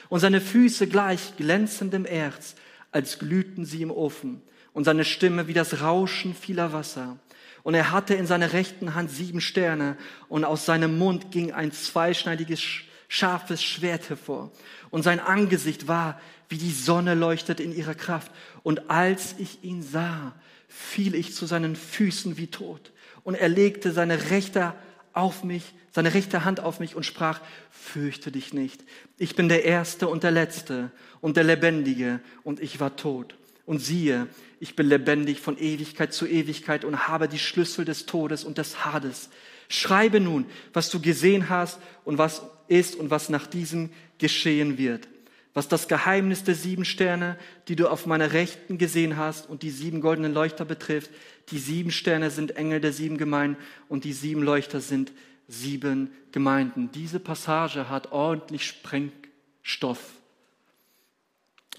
Und 0.09 0.19
seine 0.19 0.41
Füße 0.41 0.87
gleich 0.87 1.37
glänzendem 1.37 2.05
Erz, 2.05 2.55
als 2.91 3.19
glühten 3.19 3.65
sie 3.65 3.81
im 3.81 3.91
Ofen. 3.91 4.41
Und 4.73 4.85
seine 4.85 5.05
Stimme 5.05 5.47
wie 5.47 5.53
das 5.53 5.81
Rauschen 5.81 6.35
vieler 6.35 6.73
Wasser. 6.73 7.17
Und 7.63 7.73
er 7.73 7.91
hatte 7.91 8.13
in 8.13 8.27
seiner 8.27 8.53
rechten 8.53 8.93
Hand 8.93 9.09
sieben 9.09 9.41
Sterne 9.41 9.97
und 10.27 10.43
aus 10.43 10.65
seinem 10.65 10.97
Mund 10.97 11.31
ging 11.31 11.53
ein 11.53 11.71
zweischneidiges 11.71 12.61
scharfes 13.07 13.63
Schwert 13.63 14.09
hervor. 14.09 14.51
Und 14.89 15.03
sein 15.03 15.19
Angesicht 15.19 15.87
war, 15.87 16.19
wie 16.49 16.57
die 16.57 16.71
Sonne 16.71 17.15
leuchtet 17.15 17.59
in 17.59 17.73
ihrer 17.73 17.95
Kraft. 17.95 18.31
Und 18.63 18.89
als 18.89 19.35
ich 19.37 19.63
ihn 19.63 19.81
sah, 19.81 20.33
fiel 20.67 21.15
ich 21.15 21.33
zu 21.33 21.45
seinen 21.45 21.75
Füßen 21.75 22.37
wie 22.37 22.47
tot. 22.47 22.91
Und 23.23 23.35
er 23.35 23.49
legte 23.49 23.91
seine 23.91 24.29
rechte 24.29 24.73
auf 25.13 25.43
mich, 25.43 25.73
seine 25.91 26.13
rechte 26.13 26.43
Hand 26.43 26.59
auf 26.59 26.79
mich 26.79 26.95
und 26.95 27.05
sprach, 27.05 27.39
fürchte 27.69 28.31
dich 28.31 28.53
nicht. 28.53 28.83
Ich 29.17 29.35
bin 29.35 29.47
der 29.47 29.63
Erste 29.63 30.07
und 30.07 30.23
der 30.23 30.31
Letzte 30.31 30.91
und 31.21 31.37
der 31.37 31.43
Lebendige 31.43 32.19
und 32.43 32.59
ich 32.59 32.79
war 32.79 32.95
tot. 32.95 33.35
Und 33.65 33.79
siehe, 33.79 34.27
ich 34.63 34.77
bin 34.77 34.87
lebendig 34.87 35.41
von 35.41 35.57
Ewigkeit 35.57 36.13
zu 36.13 36.25
Ewigkeit 36.25 36.85
und 36.85 37.09
habe 37.09 37.27
die 37.27 37.37
Schlüssel 37.37 37.83
des 37.83 38.05
Todes 38.05 38.45
und 38.45 38.57
des 38.57 38.85
Hades. 38.85 39.29
Schreibe 39.67 40.21
nun, 40.21 40.45
was 40.71 40.89
du 40.89 41.01
gesehen 41.01 41.49
hast 41.49 41.81
und 42.05 42.17
was 42.17 42.43
ist 42.69 42.95
und 42.95 43.09
was 43.09 43.27
nach 43.27 43.45
diesem 43.45 43.89
geschehen 44.19 44.77
wird. 44.77 45.09
Was 45.53 45.67
das 45.67 45.89
Geheimnis 45.89 46.45
der 46.45 46.55
sieben 46.55 46.85
Sterne, 46.85 47.37
die 47.67 47.75
du 47.75 47.89
auf 47.89 48.05
meiner 48.05 48.31
Rechten 48.31 48.77
gesehen 48.77 49.17
hast 49.17 49.49
und 49.49 49.63
die 49.63 49.69
sieben 49.69 49.99
goldenen 49.99 50.33
Leuchter 50.33 50.63
betrifft. 50.63 51.11
Die 51.49 51.59
sieben 51.59 51.91
Sterne 51.91 52.31
sind 52.31 52.55
Engel 52.55 52.79
der 52.79 52.93
sieben 52.93 53.17
Gemeinden 53.17 53.57
und 53.89 54.05
die 54.05 54.13
sieben 54.13 54.43
Leuchter 54.43 54.79
sind 54.79 55.11
sieben 55.49 56.09
Gemeinden. 56.31 56.89
Diese 56.93 57.19
Passage 57.19 57.89
hat 57.89 58.13
ordentlich 58.13 58.65
Sprengstoff. 58.65 59.99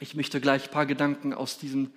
Ich 0.00 0.14
möchte 0.14 0.38
gleich 0.38 0.64
ein 0.64 0.70
paar 0.70 0.84
Gedanken 0.84 1.32
aus 1.32 1.56
diesem 1.56 1.90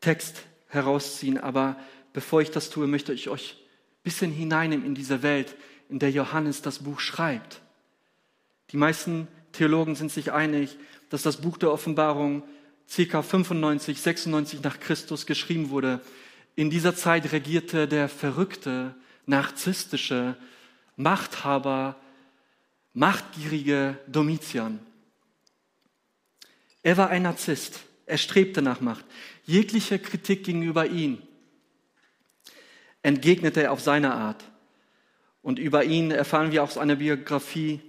Text 0.00 0.42
herausziehen, 0.68 1.38
aber 1.38 1.76
bevor 2.12 2.40
ich 2.40 2.50
das 2.50 2.70
tue, 2.70 2.86
möchte 2.86 3.12
ich 3.12 3.28
euch 3.28 3.56
ein 3.58 4.02
bisschen 4.02 4.32
hineinnehmen 4.32 4.86
in 4.86 4.94
diese 4.94 5.22
Welt, 5.22 5.56
in 5.88 5.98
der 5.98 6.10
Johannes 6.10 6.62
das 6.62 6.80
Buch 6.80 7.00
schreibt. 7.00 7.60
Die 8.70 8.76
meisten 8.76 9.28
Theologen 9.52 9.94
sind 9.94 10.12
sich 10.12 10.32
einig, 10.32 10.76
dass 11.10 11.22
das 11.22 11.38
Buch 11.38 11.56
der 11.56 11.72
Offenbarung 11.72 12.42
ca. 12.94 13.22
95, 13.22 14.00
96 14.00 14.62
nach 14.62 14.80
Christus 14.80 15.26
geschrieben 15.26 15.70
wurde. 15.70 16.00
In 16.54 16.70
dieser 16.70 16.94
Zeit 16.94 17.32
regierte 17.32 17.88
der 17.88 18.08
verrückte, 18.08 18.94
narzisstische, 19.26 20.36
Machthaber, 20.96 21.96
machtgierige 22.94 23.98
Domitian. 24.08 24.80
Er 26.82 26.96
war 26.96 27.10
ein 27.10 27.22
Narzisst. 27.22 27.80
Er 28.08 28.16
strebte 28.18 28.62
nach 28.62 28.80
Macht. 28.80 29.04
Jegliche 29.44 29.98
Kritik 29.98 30.44
gegenüber 30.44 30.86
ihm 30.86 31.18
entgegnete 33.02 33.62
er 33.62 33.72
auf 33.72 33.80
seine 33.80 34.14
Art. 34.14 34.44
Und 35.42 35.58
über 35.58 35.84
ihn 35.84 36.10
erfahren 36.10 36.50
wir 36.50 36.62
aus 36.62 36.78
einer 36.78 36.96
Biografie, 36.96 37.80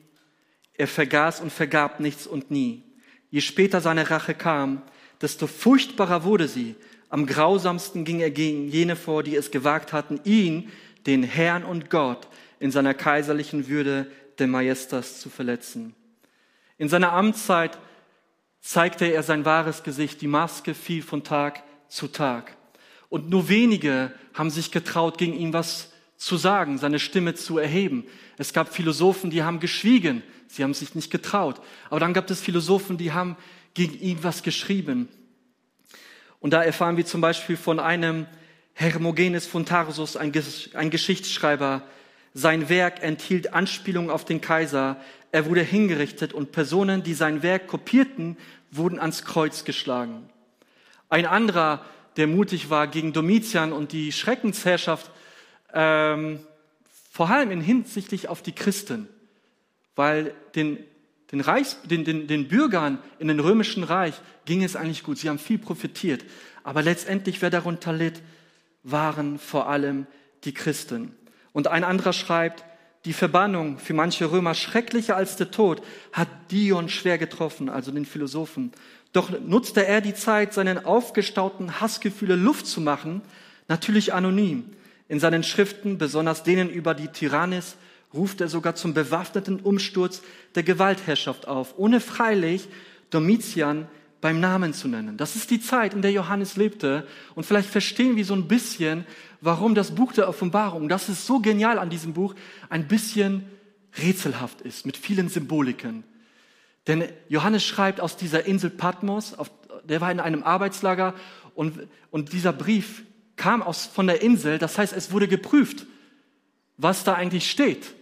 er 0.73 0.87
vergaß 0.87 1.41
und 1.41 1.51
vergab 1.51 1.99
nichts 1.99 2.27
und 2.27 2.51
nie. 2.51 2.83
Je 3.31 3.41
später 3.41 3.81
seine 3.81 4.09
Rache 4.09 4.33
kam, 4.33 4.81
desto 5.21 5.47
furchtbarer 5.47 6.23
wurde 6.23 6.47
sie. 6.47 6.75
Am 7.09 7.25
grausamsten 7.25 8.05
ging 8.05 8.19
er 8.19 8.31
gegen 8.31 8.67
jene 8.67 8.95
vor, 8.95 9.23
die 9.23 9.35
es 9.35 9.51
gewagt 9.51 9.91
hatten, 9.93 10.19
ihn, 10.23 10.71
den 11.05 11.23
Herrn 11.23 11.63
und 11.63 11.89
Gott, 11.89 12.27
in 12.59 12.71
seiner 12.71 12.93
kaiserlichen 12.93 13.67
Würde 13.67 14.09
der 14.37 14.47
Majestas 14.47 15.19
zu 15.19 15.29
verletzen. 15.29 15.95
In 16.77 16.87
seiner 16.87 17.11
Amtszeit 17.11 17.77
zeigte 18.61 19.05
er 19.05 19.23
sein 19.23 19.45
wahres 19.45 19.83
Gesicht, 19.83 20.21
die 20.21 20.27
Maske 20.27 20.73
fiel 20.73 21.01
von 21.01 21.23
Tag 21.23 21.63
zu 21.87 22.07
Tag. 22.07 22.55
Und 23.09 23.29
nur 23.29 23.49
wenige 23.49 24.13
haben 24.33 24.49
sich 24.49 24.71
getraut, 24.71 25.17
gegen 25.17 25.33
ihn 25.33 25.53
was 25.53 25.91
zu 26.17 26.37
sagen, 26.37 26.77
seine 26.77 26.99
Stimme 26.99 27.33
zu 27.33 27.57
erheben. 27.57 28.05
Es 28.37 28.53
gab 28.53 28.73
Philosophen, 28.73 29.31
die 29.31 29.43
haben 29.43 29.59
geschwiegen, 29.59 30.21
sie 30.47 30.63
haben 30.63 30.73
sich 30.73 30.93
nicht 30.93 31.09
getraut. 31.11 31.61
Aber 31.89 31.99
dann 31.99 32.13
gab 32.13 32.29
es 32.29 32.41
Philosophen, 32.41 32.97
die 32.97 33.13
haben 33.13 33.37
gegen 33.73 33.99
ihn 33.99 34.21
was 34.21 34.43
geschrieben. 34.43 35.07
Und 36.39 36.51
da 36.51 36.63
erfahren 36.63 36.97
wir 36.97 37.05
zum 37.05 37.21
Beispiel 37.21 37.57
von 37.57 37.79
einem 37.79 38.27
Hermogenes 38.73 39.45
von 39.45 39.65
Tarsus, 39.65 40.15
ein, 40.15 40.31
Geschichtsschreiber. 40.31 41.83
Sein 42.33 42.69
Werk 42.69 43.03
enthielt 43.03 43.53
Anspielungen 43.53 44.09
auf 44.09 44.23
den 44.23 44.39
Kaiser. 44.39 45.01
Er 45.31 45.45
wurde 45.45 45.61
hingerichtet 45.61 46.33
und 46.33 46.51
Personen, 46.51 47.03
die 47.03 47.13
sein 47.13 47.43
Werk 47.43 47.67
kopierten, 47.67 48.37
wurden 48.71 48.99
ans 48.99 49.25
Kreuz 49.25 49.63
geschlagen. 49.63 50.29
Ein 51.09 51.25
anderer, 51.25 51.85
der 52.17 52.27
mutig 52.27 52.69
war 52.69 52.87
gegen 52.87 53.13
Domitian 53.13 53.71
und 53.71 53.91
die 53.91 54.11
Schreckensherrschaft 54.11 55.11
ähm, 55.73 56.39
vor 57.11 57.29
allem 57.29 57.51
in 57.51 57.61
hinsichtlich 57.61 58.27
auf 58.27 58.41
die 58.41 58.53
Christen, 58.53 59.07
weil 59.95 60.33
den, 60.55 60.77
den, 61.31 61.41
Reichs, 61.41 61.77
den, 61.83 62.05
den, 62.05 62.27
den 62.27 62.47
Bürgern 62.47 62.99
in 63.19 63.27
den 63.27 63.39
römischen 63.39 63.83
Reich 63.83 64.15
ging 64.45 64.63
es 64.63 64.75
eigentlich 64.75 65.03
gut, 65.03 65.17
sie 65.17 65.29
haben 65.29 65.39
viel 65.39 65.59
profitiert, 65.59 66.23
aber 66.63 66.81
letztendlich, 66.81 67.41
wer 67.41 67.49
darunter 67.49 67.93
litt, 67.93 68.21
waren 68.83 69.37
vor 69.37 69.67
allem 69.67 70.07
die 70.43 70.53
Christen. 70.53 71.15
Und 71.51 71.67
ein 71.67 71.83
anderer 71.83 72.13
schreibt, 72.13 72.63
die 73.05 73.13
Verbannung 73.13 73.79
für 73.79 73.93
manche 73.93 74.31
Römer 74.31 74.53
schrecklicher 74.53 75.15
als 75.15 75.37
der 75.37 75.51
Tod 75.51 75.81
hat 76.11 76.27
Dion 76.51 76.89
schwer 76.89 77.17
getroffen, 77.17 77.69
also 77.69 77.91
den 77.91 78.05
Philosophen. 78.05 78.71
Doch 79.13 79.31
nutzte 79.39 79.85
er 79.85 80.01
die 80.01 80.13
Zeit, 80.13 80.53
seinen 80.53 80.85
aufgestauten 80.85 81.79
Hassgefühle 81.79 82.35
Luft 82.35 82.67
zu 82.67 82.81
machen, 82.81 83.21
natürlich 83.67 84.13
anonym. 84.13 84.65
In 85.07 85.19
seinen 85.19 85.43
Schriften, 85.43 85.97
besonders 85.97 86.43
denen 86.43 86.69
über 86.69 86.93
die 86.93 87.07
Tyrannis, 87.07 87.77
ruft 88.13 88.41
er 88.41 88.49
sogar 88.49 88.75
zum 88.75 88.93
bewaffneten 88.93 89.59
Umsturz 89.59 90.21
der 90.55 90.63
Gewaltherrschaft 90.63 91.47
auf, 91.47 91.75
ohne 91.77 91.99
freilich 91.99 92.67
Domitian 93.09 93.87
beim 94.21 94.39
Namen 94.39 94.73
zu 94.73 94.87
nennen. 94.87 95.17
Das 95.17 95.35
ist 95.35 95.49
die 95.49 95.61
Zeit, 95.61 95.93
in 95.93 96.01
der 96.01 96.11
Johannes 96.11 96.57
lebte. 96.57 97.07
Und 97.35 97.45
vielleicht 97.45 97.69
verstehen 97.69 98.15
wir 98.15 98.25
so 98.25 98.33
ein 98.33 98.47
bisschen, 98.47 99.05
warum 99.41 99.75
das 99.75 99.95
Buch 99.95 100.13
der 100.13 100.27
Offenbarung, 100.27 100.89
das 100.89 101.09
ist 101.09 101.25
so 101.25 101.39
genial 101.39 101.79
an 101.79 101.89
diesem 101.89 102.13
Buch, 102.13 102.35
ein 102.69 102.87
bisschen 102.87 103.45
rätselhaft 103.97 104.61
ist, 104.61 104.85
mit 104.85 104.97
vielen 104.97 105.29
Symboliken. 105.29 106.03
Denn 106.87 107.05
Johannes 107.27 107.63
schreibt 107.63 108.01
aus 108.01 108.17
dieser 108.17 108.45
Insel 108.45 108.69
Patmos, 108.69 109.33
auf, 109.33 109.51
der 109.83 110.01
war 110.01 110.11
in 110.11 110.19
einem 110.19 110.43
Arbeitslager 110.43 111.13
und, 111.55 111.87
und 112.11 112.33
dieser 112.33 112.53
Brief 112.53 113.03
kam 113.35 113.61
aus, 113.61 113.85
von 113.85 114.07
der 114.07 114.21
Insel. 114.21 114.57
Das 114.57 114.77
heißt, 114.77 114.93
es 114.93 115.11
wurde 115.11 115.27
geprüft, 115.27 115.85
was 116.77 117.03
da 117.03 117.13
eigentlich 117.13 117.49
steht. 117.49 117.93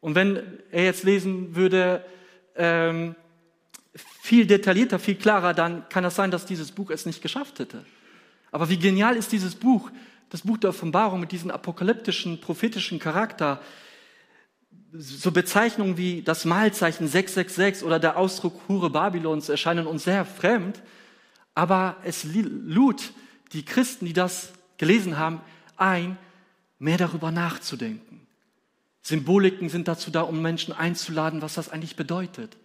Und 0.00 0.14
wenn 0.14 0.42
er 0.70 0.84
jetzt 0.84 1.04
lesen 1.04 1.54
würde, 1.54 2.04
ähm, 2.56 3.14
viel 3.94 4.46
detaillierter, 4.46 4.98
viel 4.98 5.16
klarer, 5.16 5.54
dann 5.54 5.88
kann 5.88 6.04
es 6.04 6.14
sein, 6.14 6.30
dass 6.30 6.46
dieses 6.46 6.72
Buch 6.72 6.90
es 6.90 7.06
nicht 7.06 7.22
geschafft 7.22 7.58
hätte. 7.58 7.84
Aber 8.50 8.68
wie 8.68 8.78
genial 8.78 9.16
ist 9.16 9.32
dieses 9.32 9.54
Buch, 9.54 9.90
das 10.30 10.42
Buch 10.42 10.58
der 10.58 10.70
Offenbarung 10.70 11.20
mit 11.20 11.32
diesem 11.32 11.50
apokalyptischen, 11.50 12.40
prophetischen 12.40 12.98
Charakter. 12.98 13.60
so 14.92 15.30
Bezeichnungen 15.30 15.96
wie 15.96 16.22
das 16.22 16.44
Malzeichen 16.44 17.06
666 17.06 17.84
oder 17.84 17.98
der 17.98 18.16
Ausdruck 18.16 18.60
Hure 18.68 18.90
Babylons 18.90 19.48
erscheinen 19.48 19.86
uns 19.86 20.04
sehr 20.04 20.24
fremd, 20.24 20.82
aber 21.54 21.96
es 22.04 22.24
lud 22.24 23.12
die 23.52 23.64
Christen, 23.64 24.06
die 24.06 24.12
das 24.12 24.52
gelesen 24.78 25.18
haben, 25.18 25.40
ein, 25.76 26.16
mehr 26.78 26.98
darüber 26.98 27.30
nachzudenken. 27.30 28.26
Symboliken 29.02 29.68
sind 29.68 29.88
dazu 29.88 30.10
da, 30.10 30.22
um 30.22 30.40
Menschen 30.40 30.72
einzuladen, 30.72 31.42
was 31.42 31.54
das 31.54 31.68
eigentlich 31.68 31.96
bedeutet. 31.96 32.56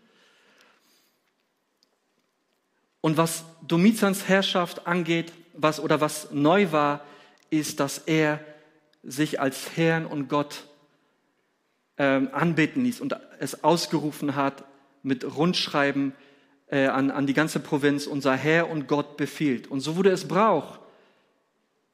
Und 3.02 3.18
was 3.18 3.46
Domitians 3.68 4.28
Herrschaft 4.28 4.88
angeht, 4.88 5.32
was 5.54 5.80
oder 5.80 6.02
was 6.02 6.32
neu 6.32 6.72
war, 6.72 7.02
ist, 7.50 7.80
dass 7.80 8.00
er 8.00 8.40
sich 9.04 9.40
als 9.40 9.76
Herrn 9.76 10.06
und 10.06 10.28
Gott 10.28 10.66
ähm, 11.98 12.30
anbeten 12.32 12.84
ließ 12.84 13.02
und 13.02 13.16
es 13.40 13.64
ausgerufen 13.64 14.36
hat 14.36 14.64
mit 15.04 15.24
Rundschreiben 15.24 16.14
äh, 16.68 16.88
an, 16.88 17.12
an 17.12 17.28
die 17.28 17.34
ganze 17.34 17.60
Provinz, 17.60 18.08
unser 18.08 18.36
Herr 18.36 18.70
und 18.70 18.88
Gott 18.88 19.18
befiehlt. 19.18 19.68
Und 19.68 19.80
so 19.80 19.96
wurde 19.96 20.12
es 20.12 20.28
Brauch, 20.28 20.80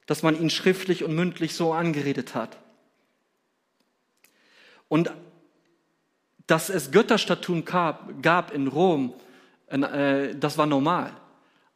dass 0.06 0.22
man 0.22 0.38
ihn 0.38 0.50
schriftlich 0.50 1.04
und 1.04 1.14
mündlich 1.14 1.54
so 1.54 1.72
angeredet 1.72 2.34
hat. 2.34 2.58
Und 4.88 5.10
dass 6.46 6.68
es 6.68 6.90
Götterstatuen 6.90 7.64
gab, 7.64 8.22
gab 8.22 8.52
in 8.52 8.66
Rom, 8.66 9.14
das 9.80 10.58
war 10.58 10.66
normal. 10.66 11.12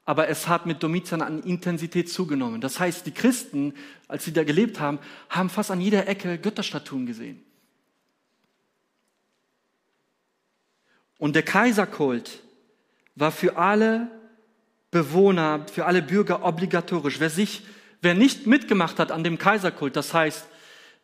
Aber 0.05 0.29
es 0.29 0.49
hat 0.49 0.65
mit 0.65 0.83
Domitian 0.83 1.21
an 1.21 1.43
Intensität 1.43 2.09
zugenommen. 2.11 2.61
Das 2.61 2.81
heißt, 2.81 3.05
die 3.05 3.13
Christen, 3.13 3.75
als 4.07 4.25
sie 4.25 4.33
da 4.33 4.43
gelebt 4.45 4.81
haben, 4.81 4.99
haben 5.29 5.51
fast 5.51 5.71
an 5.71 5.81
jeder 5.81 6.09
Ecke 6.09 6.39
Götterstatuen 6.39 7.05
gesehen. 7.05 7.43
Und 11.19 11.35
der 11.35 11.43
Kaiserkult 11.43 12.43
war 13.17 13.33
für 13.33 13.57
alle 13.57 14.09
Bewohner, 14.91 15.67
für 15.71 15.85
alle 15.85 16.01
Bürger 16.01 16.45
obligatorisch. 16.45 17.21
Wer 17.21 17.31
sich, 17.31 17.63
wer 18.01 18.15
nicht 18.15 18.47
mitgemacht 18.47 18.99
hat 18.99 19.13
an 19.13 19.25
dem 19.25 19.37
Kaiserkult, 19.37 19.97
das 19.97 20.15
heißt, 20.15 20.47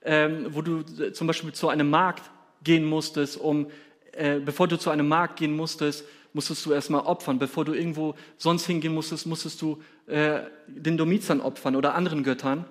ähm, 0.03 0.47
wo 0.51 0.63
du 0.63 0.83
zum 1.13 1.27
Beispiel 1.27 1.53
zu 1.53 1.69
einem 1.69 1.91
Markt 1.91 2.31
gehen 2.63 2.85
musstest, 2.85 3.37
um, 3.37 3.71
äh, 4.13 4.39
bevor 4.39 4.69
du 4.69 4.79
zu 4.79 4.91
einem 4.91 5.09
Markt 5.09 5.37
gehen 5.37 5.55
musstest, 5.55 6.05
musstest 6.35 6.67
du 6.67 6.73
erstmal 6.73 7.03
opfern. 7.03 7.39
Bevor 7.39 7.65
du 7.65 7.73
irgendwo 7.73 8.15
sonst 8.37 8.67
hingehen 8.67 8.93
musstest, 8.93 9.27
musstest 9.27 9.63
du 9.63 9.83
äh, 10.07 10.41
den 10.67 10.99
Domizern 10.99 11.41
opfern 11.41 11.77
oder 11.77 11.95
anderen 11.95 12.23
Göttern. 12.23 12.67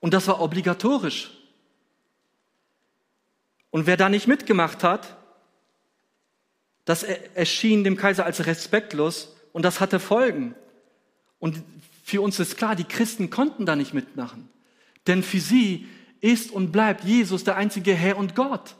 Und 0.00 0.14
das 0.14 0.26
war 0.26 0.40
obligatorisch. 0.40 1.30
Und 3.70 3.86
wer 3.86 3.96
da 3.96 4.08
nicht 4.08 4.26
mitgemacht 4.26 4.82
hat, 4.82 5.16
das 6.84 7.04
erschien 7.04 7.84
dem 7.84 7.96
Kaiser 7.96 8.24
als 8.24 8.46
respektlos 8.46 9.36
und 9.52 9.62
das 9.62 9.78
hatte 9.78 10.00
Folgen. 10.00 10.56
Und 11.38 11.62
für 12.02 12.22
uns 12.22 12.40
ist 12.40 12.56
klar, 12.56 12.74
die 12.74 12.84
Christen 12.84 13.30
konnten 13.30 13.66
da 13.66 13.76
nicht 13.76 13.94
mitmachen. 13.94 14.48
Denn 15.06 15.22
für 15.22 15.38
sie 15.38 15.86
ist 16.20 16.50
und 16.50 16.72
bleibt 16.72 17.04
Jesus 17.04 17.44
der 17.44 17.56
einzige 17.56 17.94
Herr 17.94 18.16
und 18.16 18.34
Gott. 18.34 18.74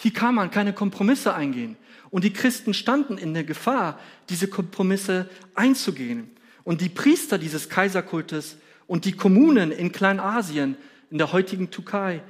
Hier 0.00 0.12
kann 0.12 0.34
man 0.34 0.50
keine 0.50 0.72
Kompromisse 0.72 1.34
eingehen. 1.34 1.76
Und 2.10 2.24
die 2.24 2.32
Christen 2.32 2.72
standen 2.72 3.18
in 3.18 3.34
der 3.34 3.44
Gefahr, 3.44 3.98
diese 4.28 4.48
Kompromisse 4.48 5.28
einzugehen. 5.54 6.30
Und 6.64 6.80
die 6.80 6.88
Priester 6.88 7.36
dieses 7.36 7.68
Kaiserkultes 7.68 8.56
und 8.86 9.04
die 9.04 9.12
Kommunen 9.12 9.72
in 9.72 9.90
Kleinasien, 9.90 10.76
in 11.10 11.18
der 11.18 11.32
heutigen 11.32 11.70
Türkei, 11.70 12.22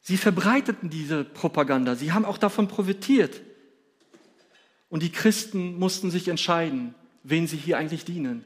sie 0.00 0.16
verbreiteten 0.16 0.88
diese 0.88 1.24
Propaganda. 1.24 1.96
Sie 1.96 2.12
haben 2.12 2.24
auch 2.24 2.38
davon 2.38 2.66
profitiert. 2.66 3.42
Und 4.88 5.02
die 5.02 5.12
Christen 5.12 5.78
mussten 5.78 6.10
sich 6.10 6.28
entscheiden, 6.28 6.94
wen 7.22 7.46
sie 7.46 7.56
hier 7.56 7.76
eigentlich 7.76 8.04
dienen. 8.04 8.44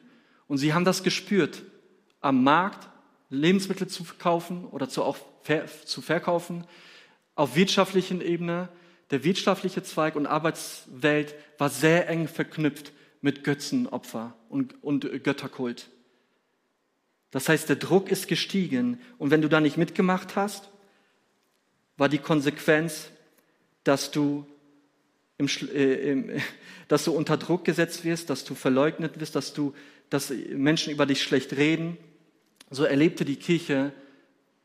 Und 0.49 0.59
sie 0.59 0.75
haben 0.75 0.85
das 0.85 1.03
gespürt. 1.03 1.63
Am 2.21 2.43
Markt 2.43 2.89
Lebensmittel 3.31 3.87
zu 3.87 4.05
kaufen 4.19 4.65
oder 4.67 4.89
zu, 4.89 5.15
ver 5.43 5.67
zu 5.85 6.03
verkaufen. 6.03 6.65
Auf 7.35 7.57
wirtschaftlichen 7.57 8.21
Ebene, 8.21 8.69
der 9.11 9.25
wirtschaftliche 9.25 9.83
Zweig 9.83 10.17
und 10.17 10.27
Arbeitswelt 10.27 11.35
war 11.59 11.69
sehr 11.69 12.09
eng 12.09 12.29
verknüpft 12.29 12.93
mit 13.21 13.45
Götzenopfer 13.45 14.35
und, 14.49 14.83
und 14.83 15.25
Götterkult. 15.25 15.89
Das 17.31 17.49
heißt, 17.49 17.69
der 17.69 17.77
Druck 17.77 18.11
ist 18.11 18.29
gestiegen. 18.29 19.01
Und 19.19 19.31
wenn 19.31 19.43
du 19.43 19.49
da 19.49 19.61
nicht 19.61 19.77
mitgemacht 19.77 20.37
hast, 20.37 20.69
war 21.97 22.09
die 22.09 22.19
Konsequenz, 22.19 23.11
dass 23.83 24.11
du 24.11 24.47
im, 25.39 25.49
äh, 25.75 26.11
im, 26.11 26.31
dass 26.89 27.05
du 27.05 27.13
unter 27.13 27.37
Druck 27.37 27.65
gesetzt 27.65 28.05
wirst, 28.05 28.31
dass 28.31 28.45
du 28.45 28.55
verleugnet 28.55 29.19
wirst, 29.19 29.35
dass, 29.35 29.53
du, 29.53 29.75
dass 30.11 30.31
Menschen 30.31 30.93
über 30.93 31.07
dich 31.07 31.23
schlecht 31.23 31.55
reden. 31.57 31.97
So 32.71 32.85
erlebte 32.85 33.25
die 33.25 33.37
Kirche 33.37 33.93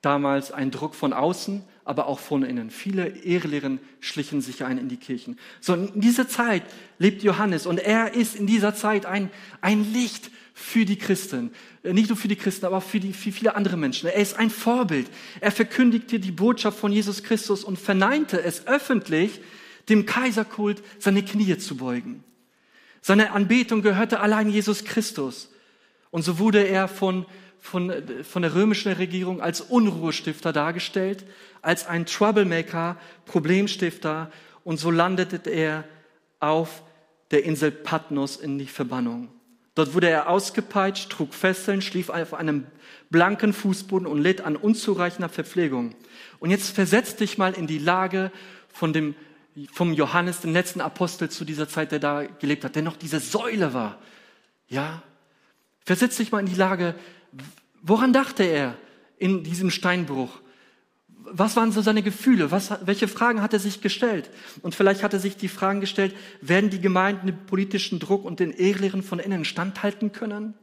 damals 0.02 0.52
einen 0.52 0.72
Druck 0.72 0.96
von 0.96 1.14
außen, 1.14 1.64
aber 1.90 2.08
auch 2.08 2.20
von 2.20 2.44
innen. 2.44 2.70
Viele 2.70 3.10
Ehelehren 3.24 3.80
schlichen 4.00 4.42
sich 4.42 4.64
ein 4.64 4.78
in 4.78 4.90
die 4.90 4.98
Kirchen. 4.98 5.40
So 5.60 5.74
in 5.74 6.00
dieser 6.00 6.28
Zeit 6.28 6.64
lebt 7.00 7.24
Johannes 7.24 7.66
und 7.66 7.80
er 7.80 8.14
ist 8.14 8.36
in 8.36 8.48
dieser 8.48 8.76
Zeit 8.76 9.06
ein, 9.06 9.32
ein 9.62 9.92
Licht 9.92 10.30
für 10.54 10.86
die 10.86 10.98
Christen. 10.98 11.52
Nicht 11.84 12.10
nur 12.10 12.18
für 12.18 12.28
die 12.28 12.36
Christen, 12.36 12.66
aber 12.66 12.82
für, 12.82 13.00
die, 13.00 13.14
für 13.14 13.32
viele 13.32 13.56
andere 13.56 13.76
Menschen. 13.76 14.08
Er 14.08 14.16
ist 14.16 14.38
ein 14.38 14.50
Vorbild. 14.50 15.10
Er 15.42 15.52
verkündigte 15.52 16.20
die 16.20 16.32
Botschaft 16.32 16.78
von 16.78 16.92
Jesus 16.92 17.24
Christus 17.24 17.64
und 17.64 17.80
verneinte 17.80 18.42
es 18.42 18.68
öffentlich, 18.68 19.42
dem 19.90 20.06
Kaiserkult 20.06 20.84
seine 21.00 21.24
Knie 21.24 21.58
zu 21.58 21.78
beugen. 21.78 22.24
Seine 23.02 23.32
Anbetung 23.32 23.82
gehörte 23.82 24.20
allein 24.20 24.50
Jesus 24.50 24.84
Christus. 24.84 25.50
Und 26.12 26.24
so 26.24 26.38
wurde 26.38 26.64
er 26.68 26.88
von, 26.88 27.26
von, 27.60 27.92
von 28.24 28.42
der 28.42 28.56
römischen 28.56 28.92
Regierung 28.94 29.42
als 29.42 29.62
Unruhestifter 29.62 30.54
dargestellt, 30.54 31.26
als 31.62 31.88
ein 31.88 32.06
Troublemaker, 32.06 32.98
Problemstifter. 33.26 34.32
Und 34.64 34.78
so 34.78 34.92
landete 34.92 35.50
er 35.50 35.84
auf 36.40 36.84
der 37.32 37.44
Insel 37.44 37.72
Patmos 37.72 38.38
in 38.38 38.58
die 38.58 38.68
Verbannung. 38.68 39.30
Dort 39.76 39.94
wurde 39.94 40.10
er 40.10 40.30
ausgepeitscht, 40.30 41.10
trug 41.12 41.34
Fesseln, 41.34 41.82
schlief 41.82 42.10
auf 42.10 42.34
einem 42.34 42.66
blanken 43.10 43.54
Fußboden 43.54 44.08
und 44.08 44.22
litt 44.22 44.42
an 44.42 44.56
unzureichender 44.56 45.30
Verpflegung. 45.30 45.96
Und 46.40 46.50
jetzt 46.50 46.72
versetz 46.72 47.16
dich 47.16 47.38
mal 47.38 47.54
in 47.54 47.68
die 47.68 47.78
Lage 47.78 48.32
von 48.68 48.94
dem 48.94 49.16
vom 49.74 49.94
Johannes, 49.94 50.42
den 50.42 50.54
letzten 50.54 50.82
Apostel 50.82 51.30
zu 51.30 51.44
dieser 51.44 51.68
Zeit, 51.68 51.92
der 51.92 52.00
da 52.00 52.24
gelebt 52.24 52.64
hat, 52.64 52.76
der 52.76 52.84
noch 52.84 52.96
diese 52.96 53.20
Säule 53.20 53.74
war. 53.74 54.00
Ja? 54.68 55.04
Versetz 55.86 56.18
dich 56.18 56.32
mal 56.32 56.40
in 56.40 56.46
die 56.46 56.56
Lage, 56.56 56.96
woran 57.82 58.14
dachte 58.14 58.44
er 58.44 58.76
in 59.18 59.44
diesem 59.44 59.72
Steinbruch? 59.72 60.40
Was 61.32 61.56
waren 61.56 61.72
so 61.72 61.82
seine 61.82 62.02
Gefühle? 62.02 62.50
Was, 62.52 62.72
welche 62.86 63.08
Fragen 63.08 63.42
hat 63.42 63.54
er 63.54 63.60
sich 63.60 63.82
gestellt? 63.82 64.30
Und 64.62 64.74
vielleicht 64.74 65.04
hat 65.04 65.14
er 65.14 65.20
sich 65.20 65.38
die 65.38 65.48
Fragen 65.48 65.80
gestellt, 65.80 66.16
werden 66.42 66.70
die 66.70 66.82
Gemeinden 66.82 67.28
dem 67.28 67.46
politischen 67.46 68.00
Druck 68.00 68.26
und 68.26 68.40
den 68.40 68.52
Ehrlehren 68.52 69.04
von 69.04 69.20
innen 69.20 69.46
standhalten 69.46 70.12
können? 70.12 70.56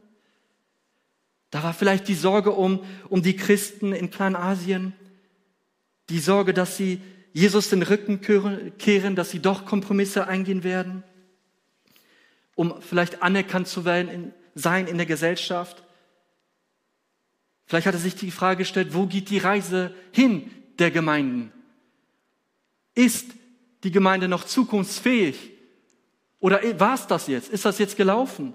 Da 1.51 1.63
war 1.63 1.73
vielleicht 1.73 2.07
die 2.07 2.15
Sorge 2.15 2.51
um, 2.51 2.83
um 3.07 3.21
die 3.21 3.35
Christen 3.35 3.93
in 3.93 4.11
Kleinasien, 4.11 4.93
die 6.09 6.19
Sorge, 6.19 6.53
dass 6.53 6.75
sie 6.75 7.01
Jesus 7.33 7.69
den 7.69 7.83
Rücken 7.83 8.19
kehren, 8.21 9.15
dass 9.15 9.29
sie 9.29 9.39
doch 9.39 9.65
Kompromisse 9.65 10.27
eingehen 10.27 10.63
werden, 10.63 11.03
um 12.55 12.81
vielleicht 12.81 13.21
anerkannt 13.21 13.67
zu 13.67 13.85
werden, 13.85 14.33
sein 14.55 14.87
in 14.87 14.97
der 14.97 15.05
Gesellschaft. 15.05 15.83
Vielleicht 17.67 17.85
hat 17.85 17.93
er 17.93 17.99
sich 17.99 18.15
die 18.15 18.31
Frage 18.31 18.59
gestellt, 18.59 18.93
wo 18.93 19.05
geht 19.05 19.29
die 19.29 19.37
Reise 19.37 19.93
hin 20.11 20.49
der 20.79 20.89
Gemeinden? 20.89 21.51
Ist 22.95 23.29
die 23.83 23.91
Gemeinde 23.91 24.29
noch 24.29 24.45
zukunftsfähig? 24.45 25.51
Oder 26.39 26.61
war 26.79 26.95
es 26.95 27.07
das 27.07 27.27
jetzt? 27.27 27.49
Ist 27.49 27.65
das 27.65 27.77
jetzt 27.77 27.97
gelaufen? 27.97 28.53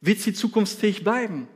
Wird 0.00 0.20
sie 0.20 0.32
zukunftsfähig 0.32 1.04
bleiben? 1.04 1.46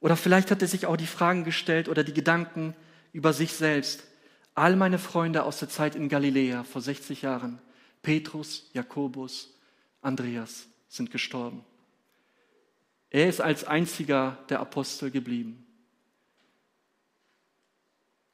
Oder 0.00 0.16
vielleicht 0.16 0.50
hat 0.50 0.62
er 0.62 0.68
sich 0.68 0.86
auch 0.86 0.96
die 0.96 1.06
Fragen 1.06 1.44
gestellt 1.44 1.88
oder 1.88 2.02
die 2.02 2.14
Gedanken 2.14 2.74
über 3.12 3.32
sich 3.32 3.52
selbst. 3.52 4.02
All 4.54 4.76
meine 4.76 4.98
Freunde 4.98 5.42
aus 5.42 5.58
der 5.58 5.68
Zeit 5.68 5.94
in 5.94 6.08
Galiläa 6.08 6.64
vor 6.64 6.80
60 6.80 7.22
Jahren, 7.22 7.60
Petrus, 8.02 8.70
Jakobus, 8.72 9.54
Andreas, 10.00 10.68
sind 10.88 11.10
gestorben. 11.10 11.64
Er 13.16 13.30
ist 13.30 13.40
als 13.40 13.64
einziger 13.64 14.36
der 14.50 14.60
Apostel 14.60 15.10
geblieben. 15.10 15.64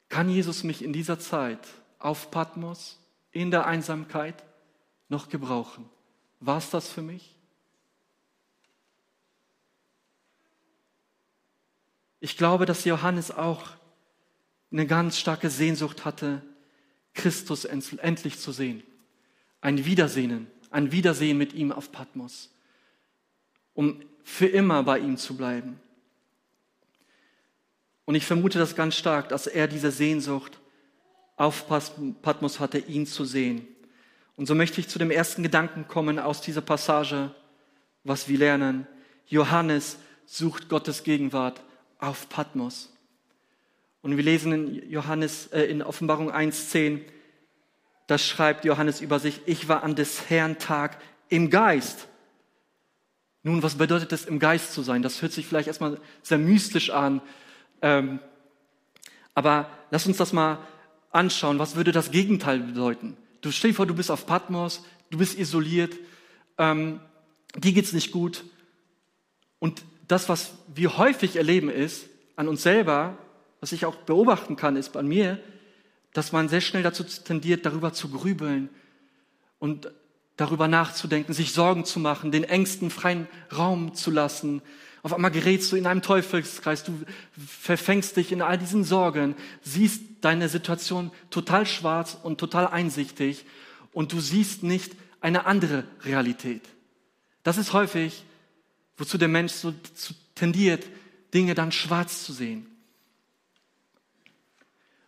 Kann 0.09 0.27
Jesus 0.27 0.65
mich 0.65 0.83
in 0.83 0.91
dieser 0.91 1.17
Zeit 1.19 1.65
auf 1.99 2.31
Patmos, 2.31 2.99
in 3.31 3.49
der 3.49 3.65
Einsamkeit, 3.65 4.43
noch 5.07 5.29
gebrauchen? 5.29 5.89
War 6.41 6.57
es 6.57 6.69
das 6.69 6.89
für 6.89 7.01
mich? 7.01 7.33
Ich 12.19 12.35
glaube, 12.35 12.65
dass 12.65 12.83
Johannes 12.83 13.31
auch 13.31 13.63
eine 14.69 14.85
ganz 14.85 15.17
starke 15.17 15.49
Sehnsucht 15.49 16.03
hatte, 16.03 16.41
Christus 17.13 17.63
endlich 17.63 18.37
zu 18.37 18.51
sehen. 18.51 18.83
Ein 19.61 19.85
Wiedersehen, 19.85 20.51
ein 20.71 20.91
Wiedersehen 20.91 21.37
mit 21.37 21.53
ihm 21.53 21.71
auf 21.71 21.93
Patmos, 21.93 22.53
um 23.73 24.03
für 24.23 24.47
immer 24.47 24.83
bei 24.83 24.99
ihm 24.99 25.17
zu 25.17 25.35
bleiben. 25.35 25.79
Und 28.05 28.15
ich 28.15 28.25
vermute 28.25 28.59
das 28.59 28.75
ganz 28.75 28.95
stark, 28.95 29.29
dass 29.29 29.47
er 29.47 29.67
diese 29.67 29.91
Sehnsucht 29.91 30.59
auf 31.37 31.65
Patmos 32.21 32.59
hatte, 32.59 32.77
ihn 32.77 33.05
zu 33.05 33.25
sehen. 33.25 33.67
Und 34.35 34.47
so 34.47 34.55
möchte 34.55 34.79
ich 34.81 34.89
zu 34.89 34.99
dem 34.99 35.11
ersten 35.11 35.43
Gedanken 35.43 35.87
kommen 35.87 36.19
aus 36.19 36.41
dieser 36.41 36.61
Passage, 36.61 37.31
was 38.03 38.27
wir 38.27 38.37
lernen. 38.37 38.87
Johannes 39.27 39.97
sucht 40.25 40.69
Gottes 40.69 41.03
Gegenwart 41.03 41.61
auf 41.99 42.29
Patmos. 42.29 42.91
Und 44.01 44.17
wir 44.17 44.23
lesen 44.23 44.51
in 44.51 44.89
Johannes, 44.89 45.47
äh, 45.47 45.63
in 45.63 45.81
Offenbarung 45.81 46.29
1,10, 46.29 47.01
da 48.07 48.17
schreibt 48.17 48.65
Johannes 48.65 48.99
über 48.99 49.19
sich, 49.19 49.41
ich 49.45 49.69
war 49.69 49.83
an 49.83 49.95
des 49.95 50.29
Herrn 50.29 50.59
Tag 50.59 50.97
im 51.29 51.49
Geist. 51.49 52.07
Nun, 53.43 53.61
was 53.61 53.75
bedeutet 53.75 54.11
es, 54.13 54.25
im 54.25 54.39
Geist 54.39 54.73
zu 54.73 54.81
sein? 54.81 55.01
Das 55.01 55.21
hört 55.21 55.33
sich 55.33 55.45
vielleicht 55.45 55.67
erstmal 55.67 55.99
sehr 56.21 56.37
mystisch 56.37 56.89
an. 56.89 57.21
Ähm, 57.81 58.19
aber 59.35 59.69
lass 59.91 60.07
uns 60.07 60.17
das 60.17 60.31
mal 60.31 60.59
anschauen. 61.11 61.59
Was 61.59 61.75
würde 61.75 61.91
das 61.91 62.11
Gegenteil 62.11 62.59
bedeuten? 62.59 63.17
Du 63.41 63.51
stell 63.51 63.71
dir 63.71 63.75
vor, 63.75 63.85
du 63.85 63.95
bist 63.95 64.09
auf 64.09 64.25
Patmos, 64.25 64.83
du 65.09 65.17
bist 65.17 65.37
isoliert, 65.37 65.93
ähm, 66.57 67.01
dir 67.57 67.73
geht's 67.73 67.91
nicht 67.91 68.11
gut. 68.11 68.45
Und 69.59 69.83
das, 70.07 70.29
was 70.29 70.53
wir 70.73 70.97
häufig 70.97 71.35
erleben, 71.35 71.69
ist 71.69 72.07
an 72.35 72.47
uns 72.47 72.63
selber, 72.63 73.17
was 73.59 73.73
ich 73.73 73.85
auch 73.85 73.95
beobachten 73.95 74.55
kann, 74.55 74.75
ist 74.77 74.93
bei 74.93 75.03
mir, 75.03 75.39
dass 76.13 76.31
man 76.31 76.47
sehr 76.47 76.61
schnell 76.61 76.83
dazu 76.83 77.03
tendiert, 77.03 77.65
darüber 77.65 77.91
zu 77.91 78.09
grübeln 78.09 78.69
und 79.59 79.91
darüber 80.37 80.67
nachzudenken, 80.67 81.33
sich 81.33 81.53
Sorgen 81.53 81.85
zu 81.85 81.99
machen, 81.99 82.31
den 82.31 82.43
Ängsten 82.43 82.89
freien 82.89 83.27
Raum 83.55 83.93
zu 83.93 84.11
lassen. 84.11 84.61
Auf 85.03 85.13
einmal 85.13 85.31
gerätst 85.31 85.71
du 85.71 85.75
in 85.75 85.85
einem 85.85 86.01
Teufelskreis, 86.01 86.83
du 86.83 86.97
verfängst 87.35 88.17
dich 88.17 88.31
in 88.31 88.41
all 88.41 88.57
diesen 88.57 88.83
Sorgen, 88.83 89.35
siehst 89.61 90.01
deine 90.21 90.49
Situation 90.49 91.11
total 91.29 91.65
schwarz 91.65 92.17
und 92.21 92.39
total 92.39 92.67
einsichtig 92.67 93.45
und 93.91 94.13
du 94.13 94.19
siehst 94.19 94.63
nicht 94.63 94.93
eine 95.21 95.45
andere 95.45 95.83
Realität. 96.03 96.61
Das 97.43 97.57
ist 97.57 97.73
häufig, 97.73 98.23
wozu 98.97 99.17
der 99.17 99.27
Mensch 99.27 99.53
so 99.53 99.73
tendiert, 100.35 100.85
Dinge 101.33 101.55
dann 101.55 101.71
schwarz 101.71 102.23
zu 102.23 102.33
sehen. 102.33 102.67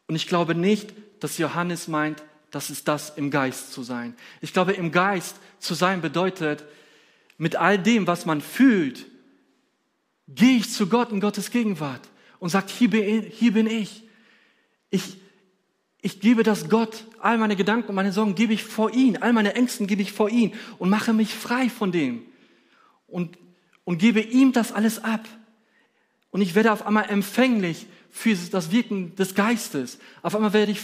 Und 0.07 0.15
ich 0.15 0.27
glaube 0.27 0.55
nicht, 0.55 0.93
dass 1.19 1.37
Johannes 1.37 1.87
meint, 1.87 2.21
das 2.55 2.69
ist 2.69 2.87
das 2.87 3.09
im 3.17 3.31
Geist 3.31 3.73
zu 3.73 3.83
sein. 3.83 4.15
Ich 4.39 4.53
glaube, 4.53 4.71
im 4.71 4.93
Geist 4.93 5.35
zu 5.59 5.73
sein 5.73 5.99
bedeutet, 5.99 6.63
mit 7.37 7.57
all 7.57 7.77
dem, 7.77 8.07
was 8.07 8.25
man 8.25 8.39
fühlt, 8.39 9.07
gehe 10.29 10.55
ich 10.55 10.71
zu 10.71 10.87
Gott 10.87 11.11
in 11.11 11.19
Gottes 11.19 11.51
Gegenwart 11.51 11.99
und 12.39 12.47
sagt, 12.47 12.69
hier 12.69 12.89
bin, 12.89 13.67
ich. 13.67 14.03
Ich, 14.89 15.17
ich 16.01 16.21
gebe 16.21 16.43
das 16.43 16.69
Gott, 16.69 17.03
all 17.19 17.37
meine 17.37 17.57
Gedanken 17.57 17.89
und 17.89 17.95
meine 17.95 18.13
Sorgen 18.13 18.35
gebe 18.35 18.53
ich 18.53 18.63
vor 18.63 18.89
ihn, 18.89 19.17
all 19.17 19.33
meine 19.33 19.53
Ängsten 19.55 19.85
gebe 19.85 20.01
ich 20.01 20.13
vor 20.13 20.29
ihn 20.29 20.53
und 20.79 20.89
mache 20.89 21.11
mich 21.11 21.33
frei 21.33 21.67
von 21.67 21.91
dem 21.91 22.21
und, 23.05 23.37
und 23.83 23.97
gebe 23.97 24.21
ihm 24.21 24.53
das 24.53 24.71
alles 24.71 25.03
ab. 25.03 25.27
Und 26.31 26.39
ich 26.39 26.55
werde 26.55 26.71
auf 26.71 26.87
einmal 26.87 27.09
empfänglich 27.09 27.85
für 28.11 28.33
das 28.33 28.71
Wirken 28.71 29.13
des 29.17 29.35
Geistes. 29.35 29.99
Auf 30.21 30.35
einmal 30.35 30.53
werde 30.53 30.71
ich, 30.71 30.79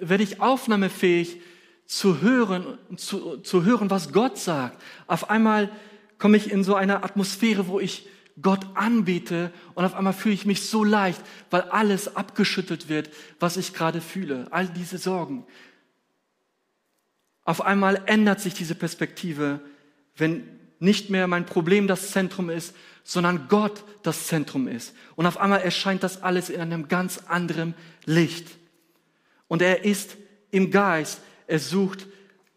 werde 0.00 0.22
ich 0.22 0.40
aufnahmefähig 0.40 1.40
zu 1.86 2.20
hören, 2.20 2.78
zu, 2.96 3.38
zu 3.38 3.64
hören, 3.64 3.90
was 3.90 4.12
Gott 4.12 4.38
sagt. 4.38 4.82
Auf 5.06 5.30
einmal 5.30 5.70
komme 6.18 6.36
ich 6.36 6.50
in 6.50 6.64
so 6.64 6.74
eine 6.74 7.02
Atmosphäre, 7.02 7.66
wo 7.68 7.80
ich 7.80 8.06
Gott 8.40 8.66
anbete 8.74 9.52
und 9.74 9.84
auf 9.84 9.94
einmal 9.94 10.12
fühle 10.12 10.34
ich 10.34 10.46
mich 10.46 10.68
so 10.68 10.84
leicht, 10.84 11.20
weil 11.50 11.62
alles 11.62 12.14
abgeschüttelt 12.14 12.88
wird, 12.88 13.10
was 13.40 13.56
ich 13.56 13.74
gerade 13.74 14.00
fühle. 14.00 14.46
All 14.50 14.68
diese 14.68 14.98
Sorgen. 14.98 15.44
Auf 17.44 17.62
einmal 17.62 18.02
ändert 18.06 18.40
sich 18.40 18.54
diese 18.54 18.74
Perspektive, 18.74 19.60
wenn 20.16 20.46
nicht 20.78 21.10
mehr 21.10 21.26
mein 21.26 21.46
Problem 21.46 21.86
das 21.86 22.10
Zentrum 22.10 22.50
ist, 22.50 22.76
sondern 23.02 23.48
Gott 23.48 23.84
das 24.02 24.26
Zentrum 24.26 24.68
ist. 24.68 24.94
Und 25.16 25.26
auf 25.26 25.38
einmal 25.38 25.62
erscheint 25.62 26.02
das 26.02 26.22
alles 26.22 26.50
in 26.50 26.60
einem 26.60 26.88
ganz 26.88 27.22
anderen 27.26 27.74
Licht. 28.04 28.57
Und 29.48 29.62
er 29.62 29.84
ist 29.84 30.16
im 30.50 30.70
Geist, 30.70 31.20
er 31.46 31.58
sucht 31.58 32.06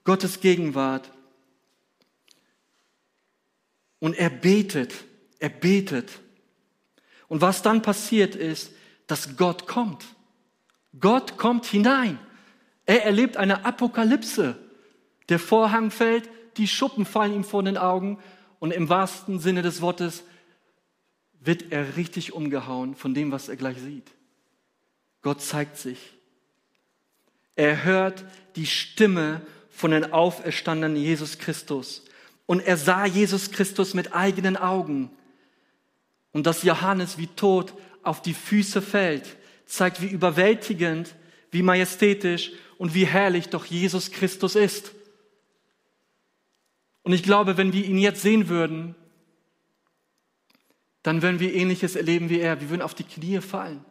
Gottes 0.04 0.39
Gegenwart. 0.39 1.12
Und 3.99 4.15
er 4.15 4.30
betet, 4.30 4.93
er 5.39 5.49
betet. 5.49 6.19
Und 7.27 7.41
was 7.41 7.62
dann 7.62 7.82
passiert 7.82 8.36
ist, 8.36 8.71
dass 9.08 9.38
Gott 9.38 9.67
kommt. 9.67 10.06
Gott 10.99 11.38
kommt 11.38 11.65
hinein. 11.65 12.19
Er 12.86 13.06
erlebt 13.06 13.38
eine 13.38 13.63
Apokalypse. 13.63 14.58
Der 15.30 15.39
Vorhang 15.39 15.91
fällt, 15.91 16.30
die 16.58 16.67
Schuppen 16.67 17.06
fallen 17.06 17.34
ihm 17.34 17.43
vor 17.43 17.63
den 17.63 17.77
Augen 17.77 18.19
und 18.60 18.71
im 18.71 18.89
wahrsten 18.89 19.39
Sinne 19.39 19.62
des 19.62 19.82
Wortes 19.82 20.23
wird 21.39 21.71
er 21.71 21.95
richtig 21.95 22.34
umgehauen 22.34 22.95
von 22.95 23.13
dem, 23.13 23.32
was 23.32 23.49
er 23.49 23.56
gleich 23.56 23.80
sieht. 23.80 24.12
Gott 25.21 25.41
zeigt 25.41 25.77
sich. 25.77 26.13
Er 27.55 27.83
hört 27.83 28.23
die 28.55 28.65
Stimme 28.65 29.41
von 29.69 29.91
den 29.91 30.13
auferstandenen 30.13 30.97
Jesus 30.97 31.37
Christus. 31.37 32.03
Und 32.45 32.59
er 32.59 32.77
sah 32.77 33.05
Jesus 33.05 33.51
Christus 33.51 33.93
mit 33.93 34.13
eigenen 34.13 34.57
Augen. 34.57 35.09
Und 36.31 36.45
dass 36.47 36.63
Johannes 36.63 37.17
wie 37.17 37.27
tot 37.27 37.73
auf 38.03 38.21
die 38.21 38.33
Füße 38.33 38.81
fällt, 38.81 39.37
zeigt, 39.65 40.01
wie 40.01 40.07
überwältigend, 40.07 41.15
wie 41.51 41.61
majestätisch 41.61 42.51
und 42.77 42.93
wie 42.93 43.05
herrlich 43.05 43.49
doch 43.49 43.65
Jesus 43.65 44.11
Christus 44.11 44.55
ist. 44.55 44.91
Und 47.03 47.13
ich 47.13 47.23
glaube, 47.23 47.57
wenn 47.57 47.73
wir 47.73 47.85
ihn 47.85 47.97
jetzt 47.97 48.21
sehen 48.21 48.47
würden, 48.49 48.95
dann 51.03 51.21
werden 51.21 51.39
wir 51.39 51.53
ähnliches 51.53 51.95
erleben 51.95 52.29
wie 52.29 52.39
er. 52.39 52.61
Wir 52.61 52.69
würden 52.69 52.81
auf 52.81 52.93
die 52.93 53.03
Knie 53.03 53.41
fallen. 53.41 53.83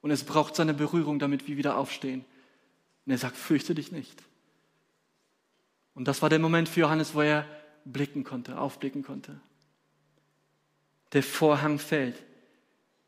Und 0.00 0.10
es 0.10 0.24
braucht 0.24 0.56
seine 0.56 0.74
Berührung, 0.74 1.18
damit 1.18 1.46
wir 1.46 1.56
wieder 1.56 1.76
aufstehen. 1.76 2.24
Und 3.06 3.12
er 3.12 3.18
sagt, 3.18 3.36
fürchte 3.36 3.74
dich 3.74 3.92
nicht. 3.92 4.22
Und 5.94 6.06
das 6.06 6.20
war 6.20 6.28
der 6.28 6.38
Moment 6.38 6.68
für 6.68 6.80
Johannes, 6.80 7.14
wo 7.14 7.22
er 7.22 7.46
blicken 7.84 8.24
konnte, 8.24 8.58
aufblicken 8.58 9.02
konnte. 9.02 9.40
Der 11.12 11.22
Vorhang 11.22 11.78
fällt. 11.78 12.22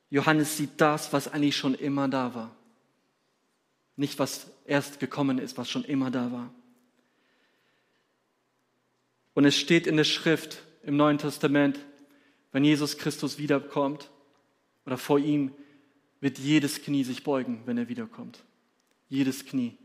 Johannes 0.09 0.57
sieht 0.57 0.81
das, 0.81 1.13
was 1.13 1.29
eigentlich 1.29 1.57
schon 1.57 1.75
immer 1.75 2.09
da 2.09 2.35
war. 2.35 2.55
Nicht, 3.97 4.19
was 4.19 4.47
erst 4.65 5.01
gekommen 5.01 5.39
ist, 5.39 5.59
was 5.59 5.69
schon 5.69 5.85
immer 5.85 6.11
da 6.11 6.33
war. 6.33 6.51
Und 9.35 9.45
es 9.45 9.57
steht 9.57 9.87
in 9.87 9.97
der 9.97 10.05
Schrift 10.05 10.63
im 10.83 10.97
Neuen 10.97 11.19
Testament, 11.19 11.79
wenn 12.53 12.65
Jesus 12.65 12.97
Christus 12.99 13.39
wiederkommt 13.39 14.11
oder 14.87 14.97
vor 14.97 15.19
ihm, 15.19 15.53
wird 16.21 16.39
jedes 16.39 16.83
Knie 16.83 17.05
sich 17.05 17.23
beugen, 17.23 17.63
wenn 17.67 17.79
er 17.79 17.89
wiederkommt. 17.89 18.43
Jedes 19.09 19.45
Knie. 19.45 19.77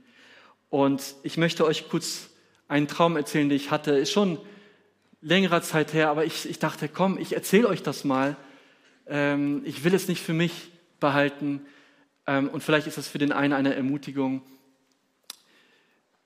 Und 0.73 1.13
ich 1.21 1.38
möchte 1.38 1.67
euch 1.67 1.88
kurz 1.88 2.31
einen 2.67 2.88
Traum 2.88 3.15
erzählen, 3.15 3.47
den 3.47 3.55
ich 3.55 3.69
hatte. 3.69 3.91
Ist 3.91 4.12
schon 4.12 4.39
längerer 5.21 5.62
Zeit 5.62 5.93
her, 5.93 6.09
aber 6.09 6.25
ich, 6.25 6.49
ich 6.49 6.57
dachte, 6.57 6.89
komm, 6.89 7.19
ich 7.19 7.33
erzähle 7.33 7.67
euch 7.67 7.83
das 7.83 8.05
mal. 8.05 8.36
Ähm, 9.05 9.62
ich 9.65 9.83
will 9.83 9.93
es 9.93 10.07
nicht 10.07 10.23
für 10.23 10.33
mich 10.33 10.71
behalten. 10.99 11.63
Ähm, 12.25 12.49
und 12.49 12.63
vielleicht 12.63 12.88
ist 12.88 12.97
es 12.97 13.07
für 13.07 13.19
den 13.19 13.31
einen 13.31 13.53
eine 13.53 13.75
Ermutigung. 13.75 14.41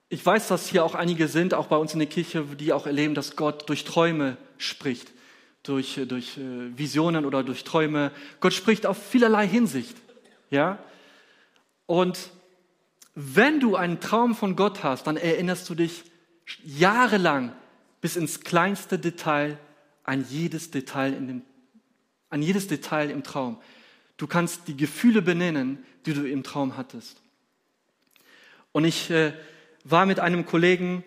Ich 0.08 0.26
weiß, 0.26 0.48
dass 0.48 0.70
hier 0.70 0.86
auch 0.86 0.96
einige 0.96 1.28
sind, 1.28 1.54
auch 1.54 1.68
bei 1.68 1.76
uns 1.76 1.92
in 1.92 2.00
der 2.00 2.08
Kirche, 2.08 2.46
die 2.58 2.72
auch 2.72 2.86
erleben, 2.86 3.16
dass 3.16 3.36
Gott 3.36 3.68
durch 3.68 3.84
Träume 3.84 4.38
spricht 4.58 5.12
durch, 5.64 6.00
durch 6.08 6.38
äh, 6.38 6.78
Visionen 6.78 7.26
oder 7.26 7.44
durch 7.44 7.66
Träume. 7.66 8.14
Gott 8.40 8.54
spricht 8.54 8.86
auf 8.86 8.98
vielerlei 8.98 9.46
Hinsicht. 9.46 9.98
Ja? 10.50 10.80
Und 11.86 12.30
wenn 13.20 13.60
du 13.60 13.76
einen 13.76 14.00
Traum 14.00 14.36
von 14.36 14.56
Gott 14.56 14.84
hast, 14.84 15.08
dann 15.08 15.18
erinnerst 15.18 15.68
du 15.72 15.74
dich 15.74 16.04
jahrelang 16.64 17.52
bis 18.00 18.16
ins 18.16 18.42
kleinste 18.42 19.00
Detail 19.00 19.58
an 20.04 20.24
jedes 20.30 20.70
Detail, 20.70 21.14
in 21.14 21.28
dem, 21.28 21.42
an 22.30 22.44
jedes 22.44 22.68
Detail 22.68 23.10
im 23.10 23.24
Traum. 23.24 23.58
Du 24.18 24.28
kannst 24.28 24.68
die 24.68 24.78
Gefühle 24.78 25.24
benennen, 25.24 25.84
die 26.06 26.14
du 26.14 26.30
im 26.30 26.44
Traum 26.44 26.78
hattest. 26.78 27.20
Und 28.72 28.86
ich 28.86 29.10
äh, 29.10 29.34
war 29.84 30.06
mit 30.06 30.20
einem 30.20 30.46
Kollegen 30.46 31.04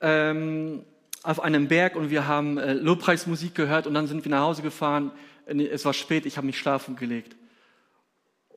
ähm, 0.00 0.84
auf 1.24 1.40
einem 1.40 1.66
Berg 1.66 1.96
und 1.96 2.10
wir 2.10 2.28
haben 2.28 2.58
äh, 2.58 2.74
Lobpreismusik 2.74 3.56
gehört 3.56 3.88
und 3.88 3.94
dann 3.94 4.06
sind 4.06 4.24
wir 4.24 4.30
nach 4.30 4.42
Hause 4.42 4.62
gefahren. 4.62 5.10
Es 5.46 5.84
war 5.84 5.94
spät, 5.94 6.26
ich 6.26 6.36
habe 6.36 6.46
mich 6.46 6.58
schlafen 6.58 6.94
gelegt. 6.94 7.34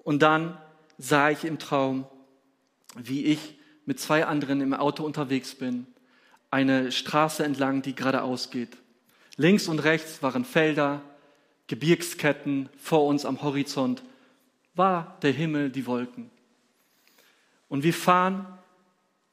Und 0.03 0.21
dann 0.21 0.59
sah 0.99 1.31
ich 1.31 1.43
im 1.43 1.57
Traum, 1.57 2.05
wie 2.95 3.25
ich 3.25 3.57
mit 3.85 3.99
zwei 3.99 4.25
anderen 4.25 4.61
im 4.61 4.73
Auto 4.73 5.03
unterwegs 5.03 5.55
bin, 5.55 5.87
eine 6.51 6.91
Straße 6.91 7.43
entlang, 7.43 7.81
die 7.81 7.95
geradeaus 7.95 8.51
geht. 8.51 8.77
Links 9.37 9.67
und 9.67 9.79
rechts 9.79 10.21
waren 10.21 10.45
Felder, 10.45 11.01
Gebirgsketten, 11.67 12.69
vor 12.77 13.05
uns 13.05 13.25
am 13.25 13.41
Horizont 13.41 14.03
war 14.75 15.17
der 15.21 15.31
Himmel, 15.31 15.69
die 15.69 15.85
Wolken. 15.85 16.29
Und 17.69 17.83
wir 17.83 17.93
fahren, 17.93 18.45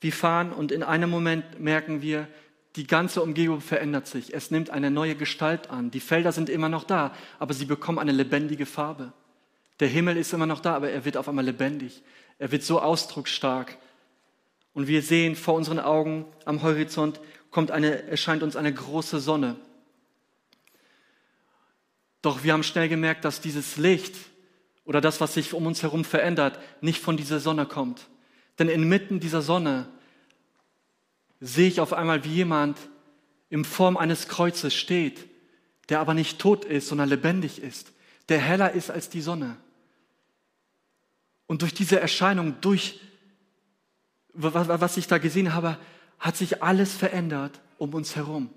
wir 0.01 0.13
fahren 0.13 0.53
und 0.53 0.73
in 0.73 0.83
einem 0.83 1.11
Moment 1.11 1.61
merken 1.61 2.03
wir, 2.03 2.29
die 2.77 2.87
ganze 2.87 3.23
Umgebung 3.23 3.61
verändert 3.61 4.07
sich. 4.07 4.33
Es 4.33 4.51
nimmt 4.51 4.71
eine 4.71 4.91
neue 4.91 5.17
Gestalt 5.17 5.71
an. 5.71 5.91
Die 5.91 6.01
Felder 6.01 6.33
sind 6.33 6.49
immer 6.49 6.69
noch 6.69 6.85
da, 6.85 7.13
aber 7.39 7.53
sie 7.53 7.65
bekommen 7.65 7.99
eine 7.99 8.13
lebendige 8.13 8.65
Farbe. 8.65 9.13
Der 9.81 9.89
Himmel 9.89 10.17
ist 10.17 10.33
immer 10.33 10.47
noch 10.47 10.61
da, 10.61 10.75
aber 10.77 10.91
er 10.91 11.05
wird 11.05 11.17
auf 11.17 11.29
einmal 11.29 11.45
lebendig. 11.45 12.03
Er 12.41 12.51
wird 12.51 12.63
so 12.63 12.81
ausdrucksstark. 12.81 13.77
Und 14.73 14.89
wir 14.89 15.03
sehen 15.03 15.37
vor 15.37 15.55
unseren 15.55 15.79
Augen 15.79 16.25
am 16.47 16.63
Horizont 16.63 17.21
kommt 17.51 17.71
eine, 17.71 18.05
erscheint 18.05 18.43
uns 18.43 18.57
eine 18.57 18.73
große 18.73 19.21
Sonne. 19.21 19.57
Doch 22.23 22.43
wir 22.43 22.55
haben 22.55 22.63
schnell 22.63 22.89
gemerkt, 22.89 23.27
dass 23.27 23.43
dieses 23.43 23.77
Licht 23.77 24.15
oder 24.85 25.03
das, 25.03 25.21
was 25.21 25.35
sich 25.35 25.53
um 25.53 25.67
uns 25.67 25.83
herum 25.83 26.03
verändert, 26.05 26.59
nicht 26.81 27.03
von 27.03 27.19
dieser 27.19 27.41
Sonne 27.41 27.67
kommt. 27.67 28.09
Denn 28.59 28.69
inmitten 28.69 29.21
dieser 29.21 29.43
Sonne 29.43 29.87
sehe 31.41 31.69
ich 31.69 31.81
auf 31.81 31.93
einmal, 31.93 32.25
wie 32.25 32.35
jemand 32.35 32.79
in 33.51 33.67
Form 33.67 33.99
eines 33.99 34.29
Kreuzes 34.29 34.73
steht, 34.73 35.29
der 35.91 36.01
aber 36.01 36.15
nicht 36.15 36.39
tot 36.39 36.65
ist, 36.65 36.89
sondern 36.89 37.09
lebendig 37.11 37.61
ist, 37.61 37.93
der 38.31 38.39
heller 38.39 38.73
ist 38.73 38.91
als 38.91 39.11
die 39.11 39.21
Sonne. 39.21 39.59
Und 41.51 41.63
durch 41.63 41.75
diese 41.75 41.99
Erscheinung, 41.99 42.61
durch 42.61 43.01
was 44.33 44.97
ich 44.97 45.09
da 45.09 45.19
gesehen 45.19 45.53
habe, 45.53 45.79
hat 46.21 46.37
sich 46.37 46.63
alles 46.63 46.95
verändert 46.95 47.61
um 47.77 47.93
uns 47.93 48.15
herum. 48.15 48.51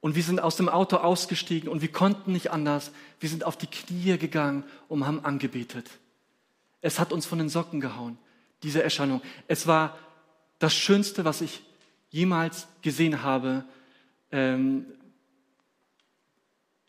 Und 0.00 0.14
wir 0.16 0.22
sind 0.22 0.40
aus 0.40 0.56
dem 0.56 0.70
Auto 0.70 0.96
ausgestiegen 0.96 1.68
und 1.68 1.82
wir 1.82 1.92
konnten 1.92 2.32
nicht 2.32 2.50
anders. 2.50 2.92
Wir 3.20 3.28
sind 3.28 3.44
auf 3.44 3.58
die 3.58 3.66
Knie 3.66 4.16
gegangen 4.16 4.64
und 4.88 5.06
haben 5.06 5.22
angebetet. 5.22 5.86
Es 6.80 6.98
hat 6.98 7.12
uns 7.12 7.26
von 7.26 7.40
den 7.40 7.50
Socken 7.50 7.78
gehauen, 7.78 8.16
diese 8.62 8.82
Erscheinung. 8.82 9.20
Es 9.46 9.66
war 9.66 9.98
das 10.60 10.74
Schönste, 10.74 11.26
was 11.26 11.42
ich 11.42 11.62
jemals 12.08 12.68
gesehen 12.80 13.22
habe, 13.22 13.66
ähm, 14.32 14.86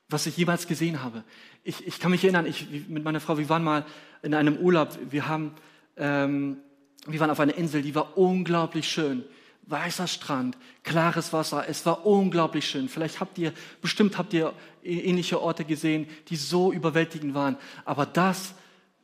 was 0.08 0.28
ich 0.28 0.38
jemals 0.38 0.66
gesehen 0.66 1.04
habe. 1.04 1.26
Ich, 1.64 1.86
ich 1.86 2.00
kann 2.00 2.12
mich 2.12 2.24
erinnern, 2.24 2.46
ich, 2.46 2.88
mit 2.88 3.04
meiner 3.04 3.20
Frau, 3.20 3.38
wir 3.38 3.50
waren 3.50 3.64
mal 3.64 3.86
in 4.22 4.34
einem 4.34 4.58
Urlaub, 4.58 4.98
wir, 5.10 5.28
haben, 5.28 5.54
ähm, 5.98 6.58
wir 7.06 7.20
waren 7.20 7.30
auf 7.30 7.40
einer 7.40 7.56
Insel, 7.56 7.82
die 7.82 7.96
war 7.96 8.18
unglaublich 8.18 8.90
schön. 8.90 9.24
Weißer 9.64 10.08
Strand, 10.08 10.58
klares 10.84 11.32
Wasser, 11.32 11.68
es 11.68 11.86
war 11.86 12.06
unglaublich 12.06 12.68
schön. 12.68 12.90
Vielleicht 12.90 13.20
habt 13.20 13.38
ihr, 13.38 13.54
bestimmt 13.82 14.18
habt 14.18 14.34
ihr 14.34 14.54
ähnliche 14.84 15.40
Orte 15.40 15.64
gesehen, 15.64 16.08
die 16.30 16.38
so 16.38 16.72
überwältigend 16.72 17.36
waren. 17.36 17.56
Aber 17.86 18.08
das, 18.08 18.56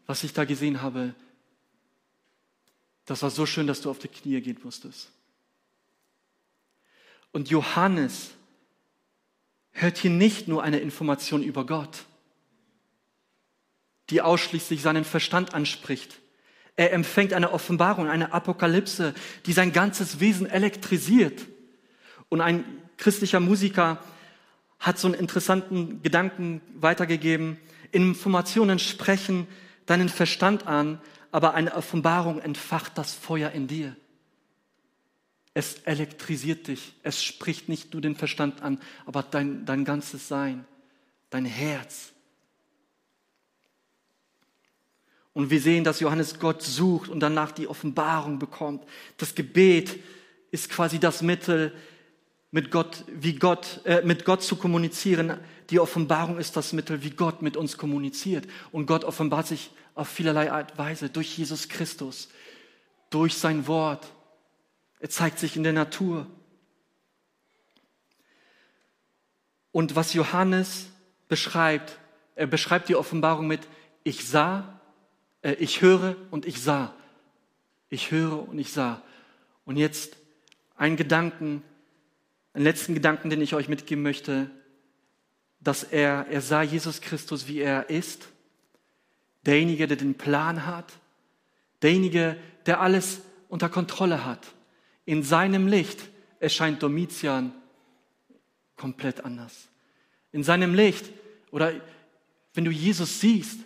was 0.08 0.24
ich 0.24 0.34
da 0.34 0.44
gesehen 0.44 0.82
habe, 0.82 1.13
das 3.06 3.22
war 3.22 3.30
so 3.30 3.46
schön, 3.46 3.68
dass 3.68 3.82
du 3.82 3.91
auf 3.91 4.00
die 4.00 4.08
Knie 4.08 4.41
gehen 4.41 4.58
musstest. 4.63 5.12
Und 7.32 7.50
Johannes 7.50 8.32
hört 9.72 9.98
hier 9.98 10.10
nicht 10.10 10.48
nur 10.48 10.63
eine 10.63 10.80
Information 10.80 11.44
über 11.44 11.65
Gott, 11.65 12.06
die 14.10 14.22
ausschließlich 14.22 14.82
seinen 14.82 15.04
Verstand 15.04 15.54
anspricht. 15.54 16.20
Er 16.76 16.94
empfängt 16.94 17.34
eine 17.34 17.52
Offenbarung, 17.52 18.10
eine 18.10 18.34
Apokalypse, 18.34 19.13
die 19.46 19.54
sein 19.54 19.72
ganzes 19.72 20.20
Wesen 20.20 20.46
elektrisiert. 20.46 21.46
Und 22.30 22.41
ein 22.41 22.65
christlicher 22.98 23.39
Musiker 23.39 24.00
hat 24.80 25.00
so 25.00 25.08
einen 25.08 25.15
interessanten 25.15 26.02
Gedanken 26.02 26.62
weitergegeben. 26.76 27.58
Informationen 27.91 28.80
sprechen 28.80 29.48
deinen 29.86 30.10
Verstand 30.10 30.68
an, 30.68 31.00
aber 31.32 31.54
eine 31.54 31.76
Offenbarung 31.76 32.39
entfacht 32.39 32.98
das 32.98 33.13
Feuer 33.13 33.52
in 33.52 33.68
dir. 33.68 33.96
Es 35.54 35.76
elektrisiert 35.86 36.68
dich. 36.68 36.94
Es 37.04 37.24
spricht 37.24 37.70
nicht 37.70 37.94
nur 37.94 38.02
den 38.02 38.15
Verstand 38.15 38.62
an, 38.62 38.80
aber 39.06 39.24
dein, 39.24 39.65
dein 39.65 39.86
ganzes 39.86 40.28
Sein, 40.28 40.65
dein 41.30 41.46
Herz. 41.46 42.12
Und 45.36 45.52
wir 45.52 45.62
sehen, 45.62 45.84
dass 45.84 46.00
Johannes 46.00 46.39
Gott 46.39 46.63
sucht 46.63 47.10
und 47.10 47.19
danach 47.19 47.52
die 47.52 47.67
Offenbarung 47.67 48.39
bekommt. 48.39 48.84
Das 49.17 49.36
Gebet 49.36 50.00
ist 50.50 50.71
quasi 50.71 50.98
das 50.98 51.21
Mittel, 51.21 51.71
mit 52.52 52.71
Gott, 52.71 53.04
wie 53.08 53.36
Gott, 53.36 53.82
äh, 53.84 54.02
mit 54.04 54.24
Gott 54.24 54.41
zu 54.41 54.56
kommunizieren. 54.56 55.38
Die 55.69 55.80
Offenbarung 55.80 56.39
ist 56.39 56.56
das 56.56 56.71
Mittel, 56.71 57.04
wie 57.04 57.10
Gott 57.10 57.41
mit 57.41 57.58
uns 57.58 57.78
kommuniziert. 57.78 58.48
Und 58.71 58.86
Gott 58.86 59.04
offenbart 59.04 59.45
sich 59.45 59.71
auf 59.93 60.08
vielerlei 60.08 60.50
Art 60.50 60.71
und 60.71 60.78
Weise 60.78 61.10
durch 61.10 61.38
Jesus 61.38 61.67
Christus, 61.67 62.30
durch 63.10 63.34
sein 63.34 63.67
Wort, 63.67 64.08
er 65.02 65.10
zeigt 65.10 65.38
sich 65.38 65.58
in 65.58 65.63
der 65.63 65.74
Natur. 65.74 66.28
Und 69.74 69.98
was 69.98 70.13
Johannes 70.13 70.88
beschreibt, 71.28 72.00
er 72.36 72.48
beschreibt 72.48 72.88
die 72.88 72.95
Offenbarung 72.95 73.48
mit 73.48 73.67
ich 74.06 74.28
sah, 74.28 74.75
äh, 75.46 75.54
ich 75.60 75.82
höre 75.82 76.16
und 76.32 76.46
ich 76.46 76.62
sah. 76.62 76.94
Ich 77.90 78.12
höre 78.12 78.50
und 78.50 78.58
ich 78.58 78.74
sah. 78.74 79.02
Und 79.64 79.78
jetzt 79.78 80.18
ein 80.76 80.98
Gedanken, 80.98 81.62
einen 82.54 82.64
letzten 82.64 82.96
Gedanken, 82.96 83.30
den 83.30 83.42
ich 83.42 83.54
euch 83.54 83.70
mitgeben 83.70 84.04
möchte, 84.04 84.50
dass 85.60 85.84
er, 85.84 86.28
er 86.30 86.42
sah 86.42 86.64
Jesus 86.64 87.00
Christus, 87.00 87.48
wie 87.48 87.60
er 87.60 87.90
ist, 87.90 88.28
derjenige, 89.46 89.88
der 89.88 89.98
den 89.98 90.16
Plan 90.16 90.66
hat, 90.66 90.94
derjenige, 91.82 92.38
der 92.66 92.82
alles 92.82 93.22
unter 93.48 93.70
Kontrolle 93.70 94.26
hat. 94.26 94.48
In 95.06 95.22
seinem 95.24 95.68
Licht 95.68 96.02
erscheint 96.40 96.82
Domitian 96.82 97.54
komplett 98.76 99.24
anders. 99.24 99.68
In 100.32 100.44
seinem 100.44 100.74
Licht, 100.74 101.06
oder 101.52 101.74
wenn 102.54 102.66
du 102.66 102.72
Jesus 102.72 103.20
siehst 103.20 103.60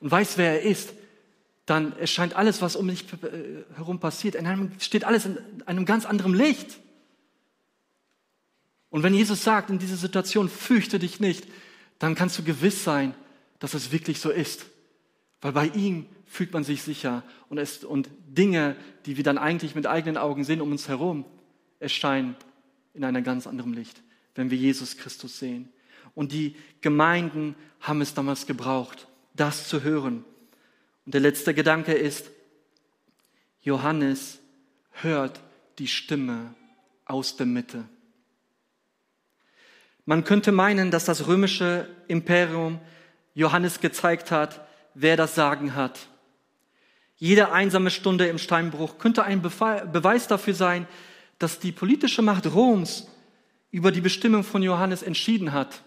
und 0.00 0.10
weißt, 0.10 0.38
wer 0.38 0.60
er 0.60 0.62
ist, 0.62 0.94
dann 1.66 1.96
erscheint 1.98 2.34
alles, 2.34 2.62
was 2.62 2.76
um 2.76 2.88
dich 2.88 3.04
äh, 3.12 3.64
herum 3.76 3.98
passiert, 3.98 4.36
in 4.36 4.46
einem, 4.46 4.70
steht 4.78 5.04
alles 5.04 5.26
in 5.26 5.38
einem 5.66 5.84
ganz 5.84 6.06
anderen 6.06 6.32
Licht. 6.32 6.78
Und 8.88 9.02
wenn 9.02 9.12
Jesus 9.12 9.42
sagt 9.42 9.68
in 9.68 9.78
dieser 9.78 9.96
Situation, 9.96 10.48
fürchte 10.48 10.98
dich 10.98 11.20
nicht, 11.20 11.46
dann 11.98 12.14
kannst 12.14 12.38
du 12.38 12.44
gewiss 12.44 12.84
sein, 12.84 13.14
dass 13.58 13.74
es 13.74 13.90
wirklich 13.90 14.20
so 14.20 14.30
ist. 14.30 14.66
Weil 15.40 15.52
bei 15.52 15.66
ihm 15.66 16.06
fühlt 16.24 16.52
man 16.52 16.64
sich 16.64 16.82
sicher 16.82 17.24
und, 17.48 17.58
es, 17.58 17.84
und 17.84 18.08
Dinge, 18.28 18.76
die 19.04 19.16
wir 19.16 19.24
dann 19.24 19.38
eigentlich 19.38 19.74
mit 19.74 19.86
eigenen 19.86 20.16
Augen 20.16 20.44
sehen 20.44 20.60
um 20.60 20.70
uns 20.70 20.88
herum, 20.88 21.24
erscheinen 21.80 22.36
in 22.94 23.04
einem 23.04 23.24
ganz 23.24 23.46
anderen 23.46 23.74
Licht, 23.74 24.00
wenn 24.34 24.50
wir 24.50 24.58
Jesus 24.58 24.96
Christus 24.96 25.38
sehen. 25.38 25.68
Und 26.14 26.32
die 26.32 26.56
Gemeinden 26.80 27.54
haben 27.80 28.00
es 28.00 28.14
damals 28.14 28.46
gebraucht, 28.46 29.08
das 29.34 29.68
zu 29.68 29.82
hören. 29.82 30.24
Und 31.06 31.14
der 31.14 31.20
letzte 31.20 31.54
Gedanke 31.54 31.92
ist, 31.92 32.30
Johannes 33.62 34.40
hört 34.90 35.40
die 35.78 35.86
Stimme 35.86 36.54
aus 37.04 37.36
der 37.36 37.46
Mitte. 37.46 37.84
Man 40.04 40.24
könnte 40.24 40.52
meinen, 40.52 40.90
dass 40.90 41.04
das 41.04 41.26
römische 41.26 41.88
Imperium 42.08 42.80
Johannes 43.34 43.80
gezeigt 43.80 44.30
hat, 44.30 44.66
wer 44.94 45.16
das 45.16 45.34
Sagen 45.34 45.74
hat. 45.74 46.08
Jede 47.16 47.52
einsame 47.52 47.90
Stunde 47.90 48.26
im 48.26 48.38
Steinbruch 48.38 48.98
könnte 48.98 49.24
ein 49.24 49.42
Beweis 49.42 50.26
dafür 50.26 50.54
sein, 50.54 50.86
dass 51.38 51.58
die 51.58 51.72
politische 51.72 52.22
Macht 52.22 52.46
Roms 52.46 53.08
über 53.70 53.92
die 53.92 54.00
Bestimmung 54.00 54.42
von 54.42 54.62
Johannes 54.62 55.02
entschieden 55.02 55.52
hat. 55.52 55.82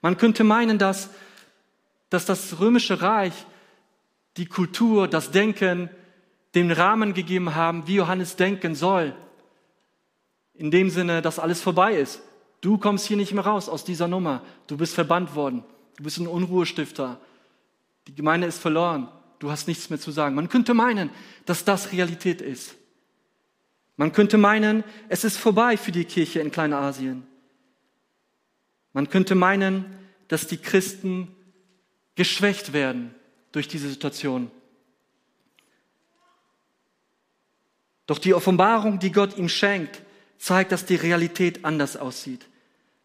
Man 0.00 0.16
könnte 0.16 0.44
meinen, 0.44 0.78
dass, 0.78 1.10
dass 2.10 2.24
das 2.24 2.58
römische 2.58 3.02
Reich 3.02 3.34
die 4.36 4.46
Kultur, 4.46 5.08
das 5.08 5.30
Denken, 5.30 5.90
den 6.54 6.70
Rahmen 6.70 7.14
gegeben 7.14 7.54
haben, 7.54 7.86
wie 7.86 7.96
Johannes 7.96 8.36
denken 8.36 8.74
soll. 8.74 9.14
In 10.54 10.70
dem 10.70 10.90
Sinne, 10.90 11.22
dass 11.22 11.38
alles 11.38 11.60
vorbei 11.60 11.94
ist. 11.94 12.22
Du 12.60 12.78
kommst 12.78 13.06
hier 13.06 13.16
nicht 13.16 13.32
mehr 13.32 13.44
raus 13.44 13.68
aus 13.68 13.84
dieser 13.84 14.08
Nummer. 14.08 14.42
Du 14.66 14.76
bist 14.76 14.94
verbannt 14.94 15.34
worden. 15.34 15.64
Du 15.96 16.04
bist 16.04 16.18
ein 16.18 16.26
Unruhestifter. 16.26 17.18
Die 18.06 18.14
Gemeinde 18.14 18.46
ist 18.46 18.58
verloren 18.58 19.08
du 19.42 19.50
hast 19.50 19.66
nichts 19.66 19.90
mehr 19.90 19.98
zu 19.98 20.12
sagen. 20.12 20.36
Man 20.36 20.48
könnte 20.48 20.72
meinen, 20.72 21.10
dass 21.46 21.64
das 21.64 21.92
Realität 21.92 22.40
ist. 22.40 22.76
Man 23.96 24.12
könnte 24.12 24.38
meinen, 24.38 24.84
es 25.08 25.24
ist 25.24 25.36
vorbei 25.36 25.76
für 25.76 25.92
die 25.92 26.04
Kirche 26.04 26.40
in 26.40 26.52
Kleinasien. 26.52 27.26
Man 28.92 29.10
könnte 29.10 29.34
meinen, 29.34 29.84
dass 30.28 30.46
die 30.46 30.58
Christen 30.58 31.28
geschwächt 32.14 32.72
werden, 32.72 33.14
durch 33.52 33.68
diese 33.68 33.88
Situation. 33.88 34.50
Doch 38.06 38.18
die 38.18 38.34
Offenbarung, 38.34 38.98
die 38.98 39.12
Gott 39.12 39.36
ihm 39.36 39.48
schenkt, 39.48 40.02
zeigt, 40.38 40.72
dass 40.72 40.84
die 40.84 40.96
Realität 40.96 41.64
anders 41.64 41.96
aussieht. 41.96 42.46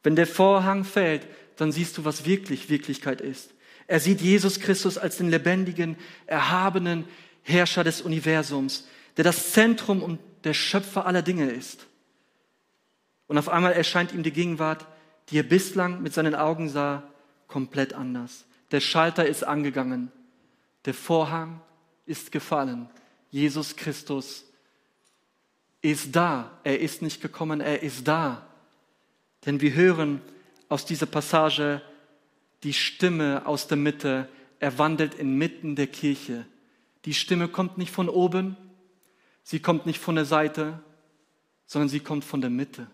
Wenn 0.04 0.16
der 0.16 0.28
Vorhang 0.28 0.84
fällt, 0.84 1.28
dann 1.58 1.72
siehst 1.72 1.98
du, 1.98 2.06
was 2.06 2.26
wirklich 2.26 2.70
Wirklichkeit 2.70 3.22
ist. 3.22 3.54
Er 3.88 4.00
sieht 4.00 4.22
Jesus 4.22 4.60
Christus 4.60 4.98
als 4.98 5.18
den 5.18 5.30
lebendigen, 5.30 5.98
erhabenen 6.26 7.06
Herrscher 7.44 7.84
des 7.84 8.02
Universums, 8.02 8.88
der 9.16 9.24
das 9.24 9.54
Zentrum 9.54 10.04
und 10.04 10.20
der 10.44 10.54
Schöpfer 10.54 11.06
aller 11.06 11.22
Dinge 11.22 11.50
ist. 11.50 11.88
Und 13.28 13.38
auf 13.38 13.50
einmal 13.50 13.74
erscheint 13.74 14.14
ihm 14.14 14.24
die 14.24 14.32
Gegenwart, 14.32 14.86
die 15.30 15.40
er 15.40 15.44
bislang 15.44 16.02
mit 16.02 16.14
seinen 16.14 16.36
Augen 16.36 16.70
sah, 16.70 17.04
komplett 17.48 17.94
anders. 17.94 18.46
Der 18.72 18.80
Schalter 18.80 19.26
ist 19.26 19.44
angegangen. 19.44 20.12
Der 20.88 20.94
Vorhang 20.94 21.60
ist 22.06 22.32
gefallen. 22.32 22.90
Jesus 23.30 23.76
Christus 23.76 24.46
ist 25.82 26.16
da. 26.16 26.60
Er 26.64 26.80
ist 26.80 27.02
nicht 27.02 27.22
gekommen, 27.22 27.60
er 27.60 27.84
ist 27.84 28.08
da. 28.08 28.48
Denn 29.46 29.60
wir 29.60 29.74
hören 29.74 30.22
aus 30.70 30.86
dieser 30.86 31.06
Passage 31.06 31.82
die 32.64 32.72
Stimme 32.72 33.46
aus 33.46 33.68
der 33.68 33.76
Mitte. 33.76 34.30
Er 34.60 34.78
wandelt 34.80 35.16
inmitten 35.16 35.76
der 35.76 35.88
Kirche. 35.88 36.46
Die 37.04 37.14
Stimme 37.14 37.50
kommt 37.50 37.78
nicht 37.78 37.92
von 37.92 38.08
oben, 38.08 38.56
sie 39.44 39.60
kommt 39.60 39.86
nicht 39.86 40.00
von 40.00 40.16
der 40.16 40.26
Seite, 40.26 40.82
sondern 41.66 41.90
sie 41.90 42.00
kommt 42.00 42.24
von 42.24 42.40
der 42.40 42.50
Mitte. 42.50 42.88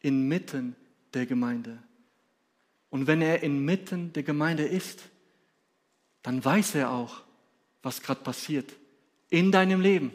Inmitten 0.00 0.74
der 1.14 1.26
Gemeinde. 1.26 1.78
Und 2.90 3.06
wenn 3.06 3.22
er 3.22 3.44
inmitten 3.44 4.12
der 4.14 4.24
Gemeinde 4.24 4.64
ist, 4.64 5.11
dann 6.22 6.44
weiß 6.44 6.76
er 6.76 6.90
auch, 6.90 7.22
was 7.82 8.02
gerade 8.02 8.22
passiert 8.22 8.72
in 9.28 9.50
deinem 9.50 9.80
Leben. 9.80 10.12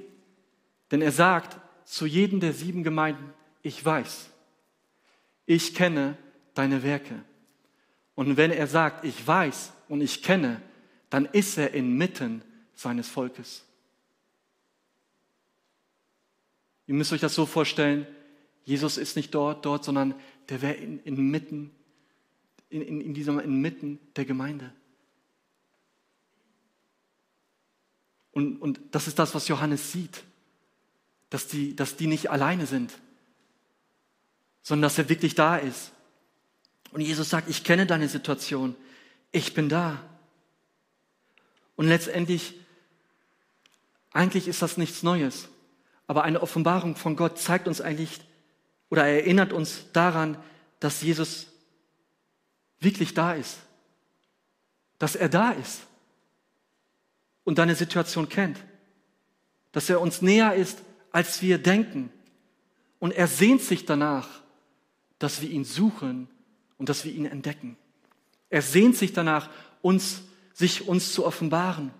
Denn 0.91 1.01
er 1.01 1.11
sagt 1.11 1.57
zu 1.85 2.05
jedem 2.05 2.39
der 2.39 2.53
sieben 2.53 2.83
Gemeinden, 2.83 3.33
ich 3.61 3.83
weiß, 3.83 4.29
ich 5.45 5.73
kenne 5.73 6.17
deine 6.53 6.83
Werke. 6.83 7.23
Und 8.15 8.37
wenn 8.37 8.51
er 8.51 8.67
sagt, 8.67 9.05
ich 9.05 9.25
weiß 9.25 9.73
und 9.89 10.01
ich 10.01 10.23
kenne, 10.23 10.61
dann 11.09 11.25
ist 11.25 11.57
er 11.57 11.73
inmitten 11.73 12.41
seines 12.73 13.07
Volkes. 13.07 13.63
Ihr 16.87 16.93
müsst 16.93 17.11
euch 17.11 17.21
das 17.21 17.35
so 17.35 17.45
vorstellen, 17.45 18.07
Jesus 18.63 18.97
ist 18.97 19.15
nicht 19.15 19.33
dort, 19.33 19.65
dort, 19.65 19.83
sondern 19.83 20.13
der 20.49 20.61
wäre 20.61 20.73
in, 20.73 20.99
inmitten, 21.03 21.71
in, 22.69 22.81
in, 22.81 23.01
in 23.01 23.13
diesem, 23.13 23.39
inmitten 23.39 23.99
der 24.15 24.25
Gemeinde. 24.25 24.73
Und, 28.37 28.61
und 28.61 28.79
das 28.91 29.07
ist 29.07 29.17
das, 29.17 29.33
was 29.33 29.47
Johannes 29.47 29.91
sieht. 29.91 30.23
Dass 31.31 31.47
die, 31.47 31.75
dass 31.75 31.95
die 31.95 32.05
nicht 32.05 32.29
alleine 32.29 32.67
sind, 32.67 32.93
sondern 34.61 34.83
dass 34.83 34.99
er 34.99 35.09
wirklich 35.09 35.33
da 35.33 35.57
ist. 35.57 35.91
Und 36.91 37.01
Jesus 37.01 37.31
sagt, 37.31 37.49
ich 37.49 37.63
kenne 37.63 37.87
deine 37.87 38.07
Situation, 38.07 38.75
ich 39.31 39.55
bin 39.55 39.69
da. 39.69 40.03
Und 41.77 41.87
letztendlich, 41.87 42.53
eigentlich 44.11 44.47
ist 44.47 44.61
das 44.61 44.77
nichts 44.77 45.01
Neues, 45.01 45.49
aber 46.05 46.23
eine 46.23 46.43
Offenbarung 46.43 46.95
von 46.95 47.15
Gott 47.15 47.39
zeigt 47.39 47.67
uns 47.67 47.81
eigentlich 47.81 48.21
oder 48.91 49.07
erinnert 49.07 49.51
uns 49.51 49.85
daran, 49.93 50.37
dass 50.79 51.01
Jesus 51.01 51.47
wirklich 52.79 53.15
da 53.15 53.33
ist, 53.33 53.57
dass 54.99 55.15
er 55.15 55.27
da 55.27 55.49
ist 55.53 55.87
und 57.47 57.59
deine 57.59 57.75
Situation 57.75 58.27
kennt, 58.27 58.59
dass 59.71 59.89
er 59.89 60.01
uns 60.01 60.21
näher 60.21 60.55
ist 60.55 60.83
als 61.13 61.41
wir 61.41 61.57
denken. 61.57 62.11
Und 62.99 63.13
er 63.13 63.27
sehnt 63.27 63.61
sich 63.61 63.85
danach, 63.85 64.27
dass 65.17 65.41
wir 65.41 65.49
ihn 65.49 65.63
suchen 65.63 66.27
und 66.77 66.89
dass 66.89 67.05
wir 67.05 67.13
ihn 67.13 67.25
entdecken. 67.25 67.77
Er 68.49 68.61
sehnt 68.61 68.97
sich 68.97 69.13
danach, 69.13 69.49
uns, 69.81 70.23
sich 70.53 70.89
uns 70.89 71.13
zu 71.13 71.25
offenbaren. 71.25 71.93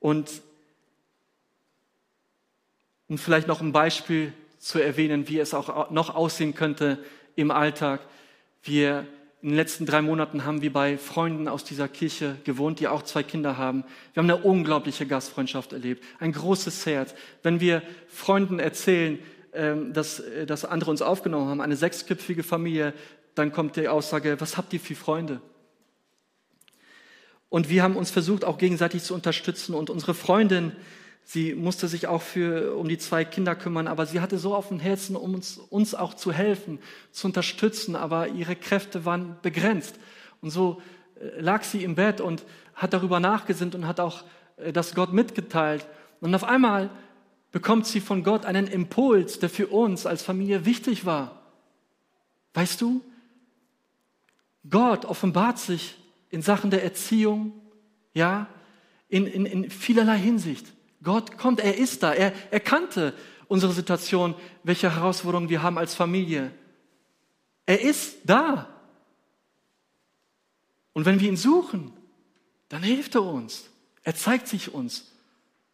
Und 0.00 0.42
um 3.06 3.16
vielleicht 3.16 3.46
noch 3.46 3.60
ein 3.60 3.70
Beispiel 3.70 4.32
zu 4.58 4.80
erwähnen, 4.80 5.28
wie 5.28 5.38
es 5.38 5.54
auch 5.54 5.92
noch 5.92 6.16
aussehen 6.16 6.56
könnte 6.56 6.98
im 7.36 7.52
Alltag. 7.52 8.00
Wir 8.64 9.06
in 9.42 9.50
den 9.50 9.56
letzten 9.56 9.86
drei 9.86 10.02
Monaten 10.02 10.44
haben 10.44 10.60
wir 10.60 10.72
bei 10.72 10.98
Freunden 10.98 11.48
aus 11.48 11.64
dieser 11.64 11.88
Kirche 11.88 12.36
gewohnt, 12.44 12.78
die 12.78 12.88
auch 12.88 13.02
zwei 13.02 13.22
Kinder 13.22 13.56
haben. 13.56 13.84
Wir 14.12 14.22
haben 14.22 14.30
eine 14.30 14.42
unglaubliche 14.42 15.06
Gastfreundschaft 15.06 15.72
erlebt, 15.72 16.04
ein 16.18 16.32
großes 16.32 16.84
Herz. 16.84 17.14
Wenn 17.42 17.58
wir 17.58 17.82
Freunden 18.08 18.58
erzählen, 18.58 19.18
ähm, 19.54 19.94
dass, 19.94 20.20
äh, 20.20 20.44
dass 20.44 20.66
andere 20.66 20.90
uns 20.90 21.00
aufgenommen 21.00 21.48
haben, 21.48 21.60
eine 21.62 21.76
sechsköpfige 21.76 22.42
Familie, 22.42 22.92
dann 23.34 23.50
kommt 23.50 23.76
die 23.76 23.88
Aussage, 23.88 24.38
was 24.40 24.58
habt 24.58 24.74
ihr 24.74 24.80
für 24.80 24.94
Freunde? 24.94 25.40
Und 27.48 27.70
wir 27.70 27.82
haben 27.82 27.96
uns 27.96 28.10
versucht, 28.10 28.44
auch 28.44 28.58
gegenseitig 28.58 29.02
zu 29.02 29.14
unterstützen. 29.14 29.74
Und 29.74 29.90
unsere 29.90 30.14
Freundin 30.14 30.72
Sie 31.24 31.54
musste 31.54 31.86
sich 31.86 32.06
auch 32.08 32.22
für, 32.22 32.76
um 32.76 32.88
die 32.88 32.98
zwei 32.98 33.24
Kinder 33.24 33.54
kümmern, 33.54 33.86
aber 33.86 34.06
sie 34.06 34.20
hatte 34.20 34.38
so 34.38 34.54
auf 34.54 34.68
dem 34.68 34.80
Herzen, 34.80 35.14
um 35.14 35.34
uns, 35.34 35.58
uns 35.58 35.94
auch 35.94 36.14
zu 36.14 36.32
helfen, 36.32 36.80
zu 37.12 37.28
unterstützen, 37.28 37.94
aber 37.94 38.28
ihre 38.28 38.56
Kräfte 38.56 39.04
waren 39.04 39.36
begrenzt. 39.42 39.94
Und 40.40 40.50
so 40.50 40.82
äh, 41.20 41.40
lag 41.40 41.62
sie 41.62 41.84
im 41.84 41.94
Bett 41.94 42.20
und 42.20 42.44
hat 42.74 42.92
darüber 42.92 43.20
nachgesinnt 43.20 43.74
und 43.74 43.86
hat 43.86 44.00
auch 44.00 44.24
äh, 44.56 44.72
das 44.72 44.94
Gott 44.94 45.12
mitgeteilt. 45.12 45.86
Und 46.20 46.34
auf 46.34 46.44
einmal 46.44 46.90
bekommt 47.52 47.86
sie 47.86 48.00
von 48.00 48.22
Gott 48.22 48.44
einen 48.44 48.66
Impuls, 48.66 49.38
der 49.38 49.50
für 49.50 49.68
uns 49.68 50.06
als 50.06 50.22
Familie 50.22 50.64
wichtig 50.64 51.04
war. 51.04 51.42
Weißt 52.54 52.80
du, 52.80 53.02
Gott 54.68 55.04
offenbart 55.04 55.58
sich 55.58 55.96
in 56.30 56.42
Sachen 56.42 56.70
der 56.70 56.84
Erziehung, 56.84 57.52
ja, 58.14 58.48
in, 59.08 59.26
in, 59.26 59.46
in 59.46 59.70
vielerlei 59.70 60.18
Hinsicht. 60.18 60.66
Gott 61.02 61.38
kommt, 61.38 61.60
er 61.60 61.76
ist 61.76 62.02
da, 62.02 62.12
er, 62.12 62.32
er 62.50 62.60
kannte 62.60 63.14
unsere 63.48 63.72
Situation, 63.72 64.34
welche 64.62 64.94
Herausforderungen 64.94 65.48
wir 65.48 65.62
haben 65.62 65.78
als 65.78 65.94
Familie. 65.94 66.52
Er 67.66 67.80
ist 67.80 68.18
da. 68.24 68.68
Und 70.92 71.04
wenn 71.06 71.20
wir 71.20 71.28
ihn 71.28 71.36
suchen, 71.36 71.92
dann 72.68 72.82
hilft 72.82 73.14
er 73.14 73.22
uns. 73.22 73.64
Er 74.02 74.14
zeigt 74.14 74.46
sich 74.46 74.72
uns, 74.72 75.12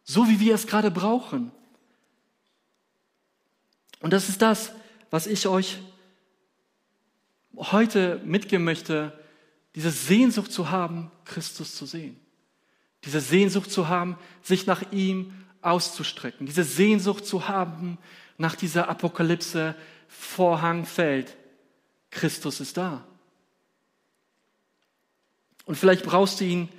so 0.03 0.27
wie 0.27 0.39
wir 0.39 0.55
es 0.55 0.67
gerade 0.67 0.91
brauchen. 0.91 1.51
Und 3.99 4.13
das 4.13 4.29
ist 4.29 4.41
das, 4.41 4.71
was 5.09 5.27
ich 5.27 5.47
euch 5.47 5.79
heute 7.55 8.21
mitgeben 8.23 8.63
möchte, 8.63 9.17
diese 9.75 9.91
Sehnsucht 9.91 10.51
zu 10.51 10.69
haben, 10.69 11.11
Christus 11.25 11.75
zu 11.75 11.85
sehen 11.85 12.19
diese 13.03 13.19
Sehnsucht 13.21 13.71
zu 13.71 13.87
haben, 13.87 14.17
sich 14.41 14.65
nach 14.65 14.91
ihm 14.91 15.33
auszustrecken, 15.61 16.45
diese 16.45 16.63
Sehnsucht 16.63 17.25
zu 17.25 17.47
haben 17.47 17.97
nach 18.37 18.55
dieser 18.55 18.89
Apokalypse, 18.89 19.75
Vorhang 20.07 20.85
fällt. 20.85 21.35
Christus 22.11 22.61
ist 22.61 22.77
da. 22.77 23.03
Und 25.65 25.75
vielleicht 25.75 26.05
brauchst 26.05 26.39
du 26.39 26.45
ihn 26.45 26.69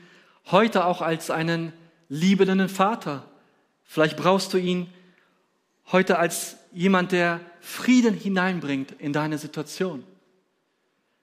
heute 0.50 0.86
auch 0.86 1.02
als 1.02 1.30
einen 1.30 1.72
liebenden 2.08 2.68
Vater. 2.70 3.24
Vielleicht 3.84 4.16
brauchst 4.16 4.54
du 4.54 4.58
ihn 4.58 4.92
heute 5.92 6.18
als 6.18 6.56
jemand, 6.72 7.12
der 7.12 7.40
Frieden 7.60 8.14
hineinbringt 8.14 8.92
in 8.98 9.12
deine 9.12 9.36
Situation. 9.36 10.04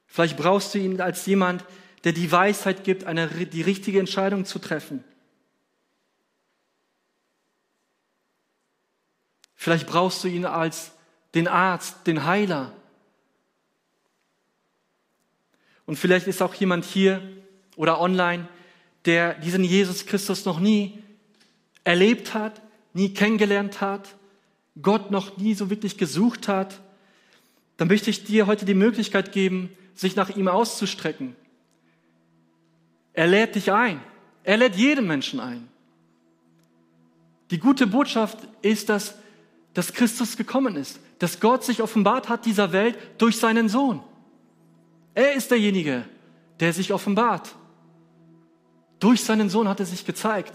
Vielleicht 0.06 0.38
brauchst 0.38 0.74
du 0.74 0.80
ihn 0.80 1.02
als 1.02 1.26
jemand, 1.26 1.62
der 1.62 1.68
der 2.06 2.14
die 2.14 2.32
Weisheit 2.32 2.84
gibt, 2.84 3.04
eine, 3.04 3.28
die 3.28 3.64
richtige 3.64 4.00
Entscheidung 4.00 4.46
zu 4.46 4.60
treffen. 4.60 5.04
Vielleicht 9.56 9.88
brauchst 9.88 10.24
du 10.24 10.28
ihn 10.28 10.46
als 10.46 10.92
den 11.34 11.48
Arzt, 11.48 12.06
den 12.06 12.24
Heiler. 12.26 12.74
Und 15.88 15.98
vielleicht 15.98 16.28
ist 16.28 16.44
auch 16.44 16.54
jemand 16.54 16.86
hier 16.86 17.28
oder 17.76 18.00
online, 18.00 18.48
der 19.06 19.34
diesen 19.34 19.64
Jesus 19.64 20.06
Christus 20.06 20.46
noch 20.46 20.60
nie 20.60 21.02
erlebt 21.84 22.36
hat, 22.36 22.62
nie 22.94 23.16
kennengelernt 23.16 23.82
hat, 23.82 24.16
Gott 24.80 25.10
noch 25.10 25.38
nie 25.38 25.56
so 25.56 25.72
wirklich 25.72 25.98
gesucht 25.98 26.48
hat. 26.48 26.82
Dann 27.78 27.88
möchte 27.88 28.12
ich 28.12 28.26
dir 28.26 28.46
heute 28.46 28.66
die 28.66 28.76
Möglichkeit 28.76 29.32
geben, 29.32 29.76
sich 29.96 30.16
nach 30.16 30.30
ihm 30.30 30.48
auszustrecken. 30.48 31.36
Er 33.16 33.28
lädt 33.28 33.56
dich 33.56 33.72
ein. 33.72 34.02
Er 34.44 34.58
lädt 34.58 34.76
jeden 34.76 35.08
Menschen 35.08 35.40
ein. 35.40 35.68
Die 37.50 37.60
gute 37.60 37.88
Botschaft 37.88 38.38
ist, 38.62 38.90
dass, 38.90 39.16
dass 39.74 39.94
Christus 39.94 40.38
gekommen 40.38 40.76
ist, 40.76 41.00
dass 41.20 41.40
Gott 41.40 41.64
sich 41.64 41.82
offenbart 41.82 42.30
hat 42.30 42.46
dieser 42.46 42.72
Welt 42.72 42.98
durch 43.18 43.38
seinen 43.38 43.70
Sohn. 43.70 44.04
Er 45.14 45.34
ist 45.34 45.50
derjenige, 45.50 46.06
der 46.60 46.74
sich 46.74 46.92
offenbart. 46.92 47.56
Durch 49.00 49.24
seinen 49.24 49.50
Sohn 49.50 49.68
hat 49.68 49.80
er 49.80 49.86
sich 49.86 50.06
gezeigt. 50.06 50.54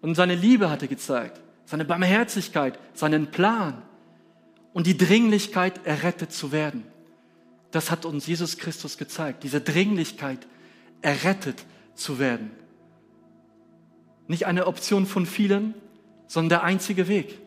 Und 0.00 0.14
seine 0.14 0.34
Liebe 0.34 0.70
hat 0.70 0.82
er 0.82 0.88
gezeigt. 0.88 1.40
Seine 1.64 1.84
Barmherzigkeit, 1.84 2.78
seinen 2.94 3.30
Plan 3.30 3.82
und 4.72 4.86
die 4.86 4.96
Dringlichkeit, 4.96 5.86
errettet 5.86 6.32
zu 6.32 6.52
werden. 6.52 6.84
Das 7.70 7.90
hat 7.90 8.04
uns 8.04 8.26
Jesus 8.26 8.58
Christus 8.58 8.98
gezeigt. 8.98 9.42
Diese 9.44 9.60
Dringlichkeit, 9.60 10.46
errettet 11.02 11.64
zu 11.94 12.18
werden. 12.18 12.50
Nicht 14.28 14.46
eine 14.46 14.66
Option 14.66 15.06
von 15.06 15.26
vielen, 15.26 15.74
sondern 16.26 16.48
der 16.48 16.62
einzige 16.62 17.08
Weg, 17.08 17.38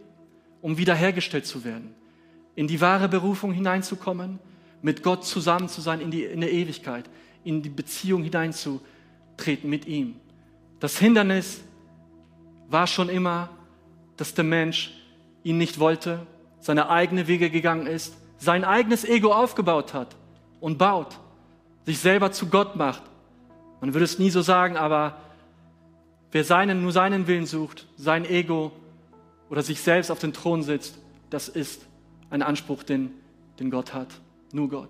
um 0.62 0.78
wiederhergestellt 0.78 1.46
zu 1.46 1.64
werden, 1.64 1.96
in 2.56 2.68
die 2.68 2.82
wahre 2.82 3.10
Berufung 3.10 3.52
hineinzukommen, 3.52 4.40
mit 4.82 5.02
Gott 5.02 5.26
zusammen 5.26 5.68
zu 5.68 5.82
sein 5.82 6.00
in, 6.00 6.12
die, 6.12 6.24
in 6.24 6.42
der 6.42 6.52
Ewigkeit, 6.52 7.10
in 7.44 7.64
die 7.64 7.70
Beziehung 7.70 8.24
hineinzutreten 8.24 9.70
mit 9.70 9.88
ihm. 9.88 10.16
Das 10.80 11.00
Hindernis 11.00 11.62
war 12.68 12.86
schon 12.86 13.10
immer, 13.10 13.50
dass 14.18 14.34
der 14.34 14.44
Mensch 14.44 14.94
ihn 15.44 15.58
nicht 15.58 15.80
wollte, 15.80 16.26
seine 16.60 16.90
eigenen 16.90 17.28
Wege 17.28 17.50
gegangen 17.50 17.88
ist, 17.88 18.16
sein 18.38 18.64
eigenes 18.64 19.06
Ego 19.06 19.32
aufgebaut 19.34 19.94
hat 19.94 20.16
und 20.60 20.78
baut, 20.78 21.20
sich 21.86 22.00
selber 22.00 22.32
zu 22.32 22.48
Gott 22.48 22.76
macht. 22.76 23.04
Man 23.82 23.94
würde 23.94 24.06
es 24.06 24.20
nie 24.20 24.30
so 24.30 24.42
sagen, 24.42 24.78
aber 24.78 25.18
wer 26.32 26.44
seinen, 26.44 26.82
nur 26.82 26.92
seinen 26.92 27.28
Willen 27.28 27.46
sucht, 27.46 27.88
sein 27.98 28.26
Ego 28.26 28.72
oder 29.50 29.62
sich 29.62 29.82
selbst 29.82 30.12
auf 30.12 30.20
den 30.20 30.34
Thron 30.34 30.64
sitzt, 30.64 30.98
das 31.30 31.50
ist 31.50 31.86
ein 32.30 32.42
Anspruch, 32.42 32.84
den, 32.84 33.12
den 33.60 33.70
Gott 33.70 33.94
hat. 33.94 34.10
Nur 34.52 34.70
Gott. 34.70 34.90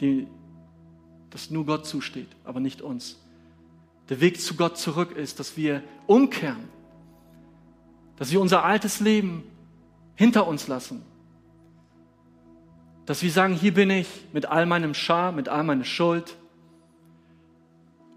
Die, 0.00 0.26
das 1.30 1.50
nur 1.50 1.66
Gott 1.66 1.86
zusteht, 1.86 2.28
aber 2.44 2.60
nicht 2.60 2.82
uns. 2.82 3.20
Der 4.08 4.20
Weg 4.20 4.40
zu 4.40 4.56
Gott 4.56 4.78
zurück 4.78 5.12
ist, 5.12 5.38
dass 5.38 5.56
wir 5.56 5.82
umkehren, 6.06 6.68
dass 8.16 8.32
wir 8.32 8.40
unser 8.40 8.64
altes 8.64 9.00
Leben 9.00 9.44
hinter 10.16 10.46
uns 10.46 10.66
lassen, 10.68 11.02
dass 13.06 13.22
wir 13.22 13.30
sagen, 13.30 13.54
hier 13.54 13.74
bin 13.74 13.90
ich 13.90 14.08
mit 14.32 14.46
all 14.46 14.66
meinem 14.66 14.94
Schar, 14.94 15.32
mit 15.32 15.48
all 15.48 15.64
meiner 15.64 15.84
Schuld 15.84 16.36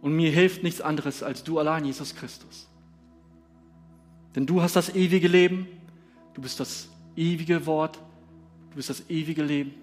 und 0.03 0.13
mir 0.17 0.31
hilft 0.31 0.63
nichts 0.63 0.81
anderes 0.81 1.23
als 1.23 1.45
du 1.45 1.59
allein, 1.59 1.85
Jesus 1.85 2.13
Christus. 2.13 2.67
Denn 4.35 4.45
du 4.45 4.61
hast 4.61 4.75
das 4.75 4.93
ewige 4.93 5.29
Leben, 5.29 5.65
du 6.33 6.41
bist 6.41 6.59
das 6.59 6.89
ewige 7.15 7.65
Wort, 7.65 8.01
du 8.71 8.75
bist 8.75 8.89
das 8.89 9.09
ewige 9.09 9.41
Leben, 9.41 9.73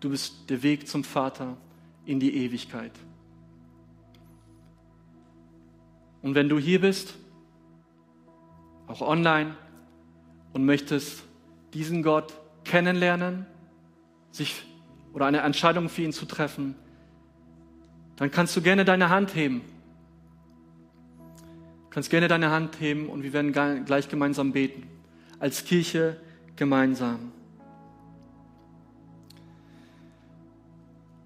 du 0.00 0.10
bist 0.10 0.50
der 0.50 0.62
Weg 0.62 0.86
zum 0.86 1.02
Vater 1.02 1.56
in 2.04 2.20
die 2.20 2.36
Ewigkeit. 2.44 2.92
Und 6.20 6.34
wenn 6.34 6.50
du 6.50 6.58
hier 6.58 6.82
bist, 6.82 7.14
auch 8.86 9.00
online, 9.00 9.56
und 10.52 10.66
möchtest 10.66 11.22
diesen 11.72 12.02
Gott 12.02 12.34
kennenlernen, 12.64 13.46
sich 14.30 14.62
oder 15.14 15.24
eine 15.24 15.38
Entscheidung 15.38 15.88
für 15.88 16.02
ihn 16.02 16.12
zu 16.12 16.26
treffen, 16.26 16.74
dann 18.20 18.30
kannst 18.30 18.54
du 18.54 18.60
gerne 18.60 18.84
deine 18.84 19.08
Hand 19.08 19.34
heben. 19.34 19.62
Du 21.84 21.88
kannst 21.88 22.10
gerne 22.10 22.28
deine 22.28 22.50
Hand 22.50 22.78
heben 22.78 23.08
und 23.08 23.22
wir 23.22 23.32
werden 23.32 23.50
gleich 23.86 24.10
gemeinsam 24.10 24.52
beten. 24.52 24.86
Als 25.38 25.64
Kirche 25.64 26.18
gemeinsam. 26.54 27.32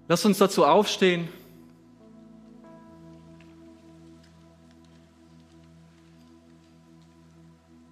Lass 0.07 0.23
uns 0.23 0.37
dazu 0.37 0.65
aufstehen. 0.65 1.27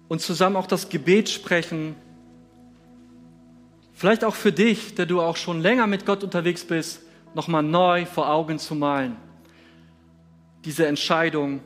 Und 0.08 0.22
zusammen 0.22 0.56
auch 0.56 0.66
das 0.66 0.88
Gebet 0.88 1.28
sprechen. 1.28 1.94
Vielleicht 3.92 4.24
auch 4.24 4.34
für 4.34 4.52
dich, 4.52 4.94
der 4.94 5.04
du 5.04 5.20
auch 5.20 5.36
schon 5.36 5.60
länger 5.60 5.86
mit 5.86 6.06
Gott 6.06 6.24
unterwegs 6.24 6.64
bist, 6.64 7.03
nochmal 7.34 7.62
neu 7.62 8.06
vor 8.06 8.30
Augen 8.30 8.58
zu 8.58 8.74
malen. 8.74 9.16
Diese 10.64 10.86
Entscheidung, 10.86 11.60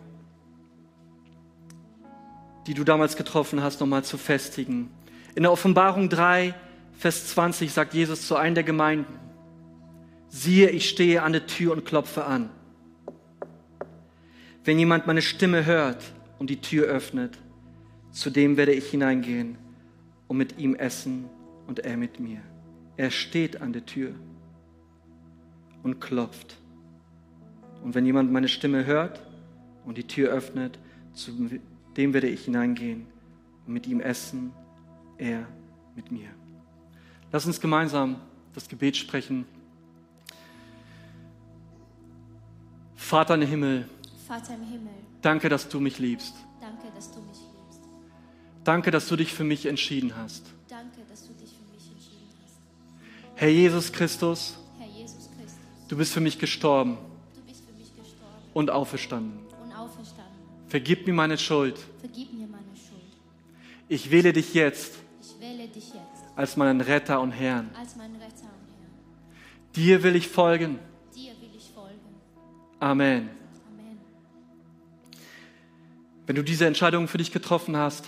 die 2.66 2.74
du 2.74 2.84
damals 2.84 3.16
getroffen 3.16 3.62
hast, 3.62 3.80
nochmal 3.80 4.04
zu 4.04 4.18
festigen. 4.18 4.90
In 5.34 5.42
der 5.42 5.52
Offenbarung 5.52 6.08
3, 6.08 6.54
Vers 6.98 7.28
20 7.28 7.72
sagt 7.72 7.94
Jesus 7.94 8.26
zu 8.26 8.36
einem 8.36 8.54
der 8.54 8.64
Gemeinden, 8.64 9.18
siehe, 10.28 10.70
ich 10.70 10.88
stehe 10.88 11.22
an 11.22 11.32
der 11.32 11.46
Tür 11.46 11.72
und 11.72 11.84
klopfe 11.84 12.24
an. 12.24 12.50
Wenn 14.64 14.78
jemand 14.78 15.06
meine 15.06 15.22
Stimme 15.22 15.64
hört 15.64 16.02
und 16.38 16.50
die 16.50 16.60
Tür 16.60 16.86
öffnet, 16.86 17.38
zu 18.10 18.30
dem 18.30 18.56
werde 18.56 18.72
ich 18.72 18.90
hineingehen 18.90 19.56
und 20.26 20.36
mit 20.36 20.58
ihm 20.58 20.74
essen 20.74 21.30
und 21.66 21.78
er 21.80 21.96
mit 21.96 22.20
mir. 22.20 22.40
Er 22.96 23.10
steht 23.10 23.62
an 23.62 23.72
der 23.72 23.86
Tür 23.86 24.14
und 25.82 26.00
klopft. 26.00 26.56
Und 27.82 27.94
wenn 27.94 28.04
jemand 28.04 28.32
meine 28.32 28.48
Stimme 28.48 28.84
hört 28.84 29.22
und 29.84 29.96
die 29.96 30.04
Tür 30.06 30.30
öffnet, 30.30 30.78
zu 31.14 31.32
dem 31.96 32.12
werde 32.14 32.28
ich 32.28 32.44
hineingehen 32.44 33.06
und 33.66 33.72
mit 33.72 33.86
ihm 33.86 34.00
essen, 34.00 34.52
er 35.16 35.46
mit 35.96 36.10
mir. 36.12 36.28
Lass 37.32 37.46
uns 37.46 37.60
gemeinsam 37.60 38.16
das 38.54 38.68
Gebet 38.68 38.96
sprechen. 38.96 39.44
Vater 42.96 43.34
im 43.34 43.42
Himmel, 43.42 43.88
Vater 44.26 44.54
im 44.54 44.62
Himmel, 44.62 44.92
danke, 45.22 45.48
dass 45.48 45.68
du 45.68 45.80
mich 45.80 45.98
liebst. 45.98 46.34
danke, 46.60 46.88
dass 46.94 47.10
du 47.10 47.20
mich 47.20 47.38
liebst. 47.38 47.80
Danke, 48.64 48.90
dass 48.90 49.08
du 49.08 49.16
dich 49.16 49.32
für 49.32 49.44
mich 49.44 49.64
entschieden 49.66 50.14
hast. 50.16 50.44
Danke, 50.68 51.00
dass 51.08 51.26
du 51.26 51.32
dich 51.32 51.48
für 51.48 51.72
mich 51.72 51.90
entschieden 51.90 52.28
hast. 52.44 52.60
Herr 53.36 53.48
Jesus 53.48 53.92
Christus, 53.92 54.57
Herr 54.57 54.57
Jesus 54.57 54.57
Christus, 54.57 54.57
du 55.88 55.96
bist 55.96 56.12
für 56.12 56.20
mich 56.20 56.38
gestorben 56.38 56.98
und 58.54 58.70
auferstanden. 58.70 59.38
und 59.62 59.72
auferstanden. 59.72 60.34
Vergib 60.68 61.06
mir 61.06 61.14
meine 61.14 61.38
Schuld. 61.38 61.78
Mir 62.02 62.46
meine 62.46 62.64
Schuld. 62.74 63.02
Ich 63.88 64.10
wähle 64.10 64.32
dich 64.32 64.54
jetzt 64.54 64.94
Ich 65.20 65.40
wähle 65.40 65.68
dich 65.68 65.88
jetzt 65.94 66.24
als 66.36 66.56
meinen 66.56 66.80
Retter 66.80 67.20
und 67.20 67.32
Herrn. 67.32 67.70
Retter 67.74 68.02
und 68.02 68.20
Herrn. 68.20 68.92
Dir 69.74 70.02
will 70.02 70.16
ich 70.16 70.28
folgen. 70.28 70.78
Dir 71.14 71.32
will 71.40 71.50
ich 71.56 71.70
folgen. 71.74 71.98
Amen. 72.80 73.30
Amen. 73.70 73.98
Wenn 76.26 76.36
du 76.36 76.42
diese 76.42 76.66
Entscheidung 76.66 77.08
für 77.08 77.18
dich 77.18 77.32
getroffen 77.32 77.76
hast, 77.76 78.04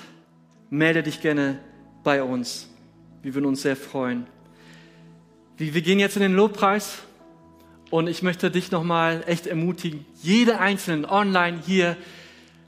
melde 0.69 1.03
dich 1.03 1.21
gerne 1.21 1.61
bei 2.03 2.23
uns. 2.23 2.69
Wir 3.23 3.35
würden 3.35 3.47
uns 3.47 3.63
sehr 3.63 3.77
freuen. 3.77 4.27
Wir 5.57 5.83
gehen 5.83 5.99
jetzt 5.99 6.17
in 6.17 6.23
den 6.23 6.35
Lobpreis 6.35 7.01
und 7.91 8.07
ich 8.09 8.23
möchte 8.23 8.51
dich 8.51 8.71
nochmal 8.71 9.25
echt 9.27 9.47
ermutigen, 9.47 10.07
jede 10.23 10.61
Einzelne 10.61 11.11
online 11.11 11.59
hier, 11.67 11.97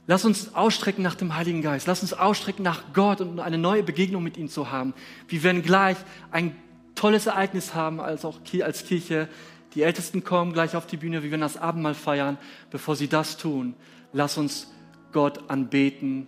lass 0.05 0.25
uns 0.25 0.53
ausstrecken 0.53 1.01
nach 1.01 1.15
dem 1.15 1.35
Heiligen 1.35 1.61
Geist, 1.61 1.87
lass 1.87 2.01
uns 2.01 2.13
ausstrecken 2.13 2.63
nach 2.63 2.83
Gott 2.93 3.21
und 3.21 3.39
eine 3.39 3.57
neue 3.57 3.83
Begegnung 3.83 4.21
mit 4.21 4.37
ihm 4.37 4.49
zu 4.49 4.71
haben. 4.71 4.93
Wir 5.27 5.43
werden 5.43 5.63
gleich 5.63 5.97
ein 6.31 6.55
tolles 6.95 7.25
Ereignis 7.25 7.73
haben, 7.73 7.99
als 7.99 8.25
auch 8.25 8.39
als 8.61 8.85
Kirche. 8.85 9.29
Die 9.75 9.81
Ältesten 9.81 10.23
kommen 10.23 10.53
gleich 10.53 10.75
auf 10.75 10.85
die 10.85 10.97
Bühne, 10.97 11.23
wir 11.23 11.31
werden 11.31 11.41
das 11.41 11.57
Abendmahl 11.57 11.95
feiern. 11.95 12.37
Bevor 12.69 12.95
sie 12.95 13.07
das 13.07 13.37
tun, 13.37 13.73
lass 14.11 14.37
uns 14.37 14.71
Gott 15.11 15.49
anbeten, 15.49 16.27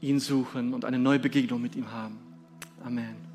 ihn 0.00 0.20
suchen 0.20 0.72
und 0.74 0.84
eine 0.84 0.98
neue 0.98 1.18
Begegnung 1.18 1.60
mit 1.60 1.76
ihm 1.76 1.90
haben. 1.90 2.18
Amen. 2.84 3.27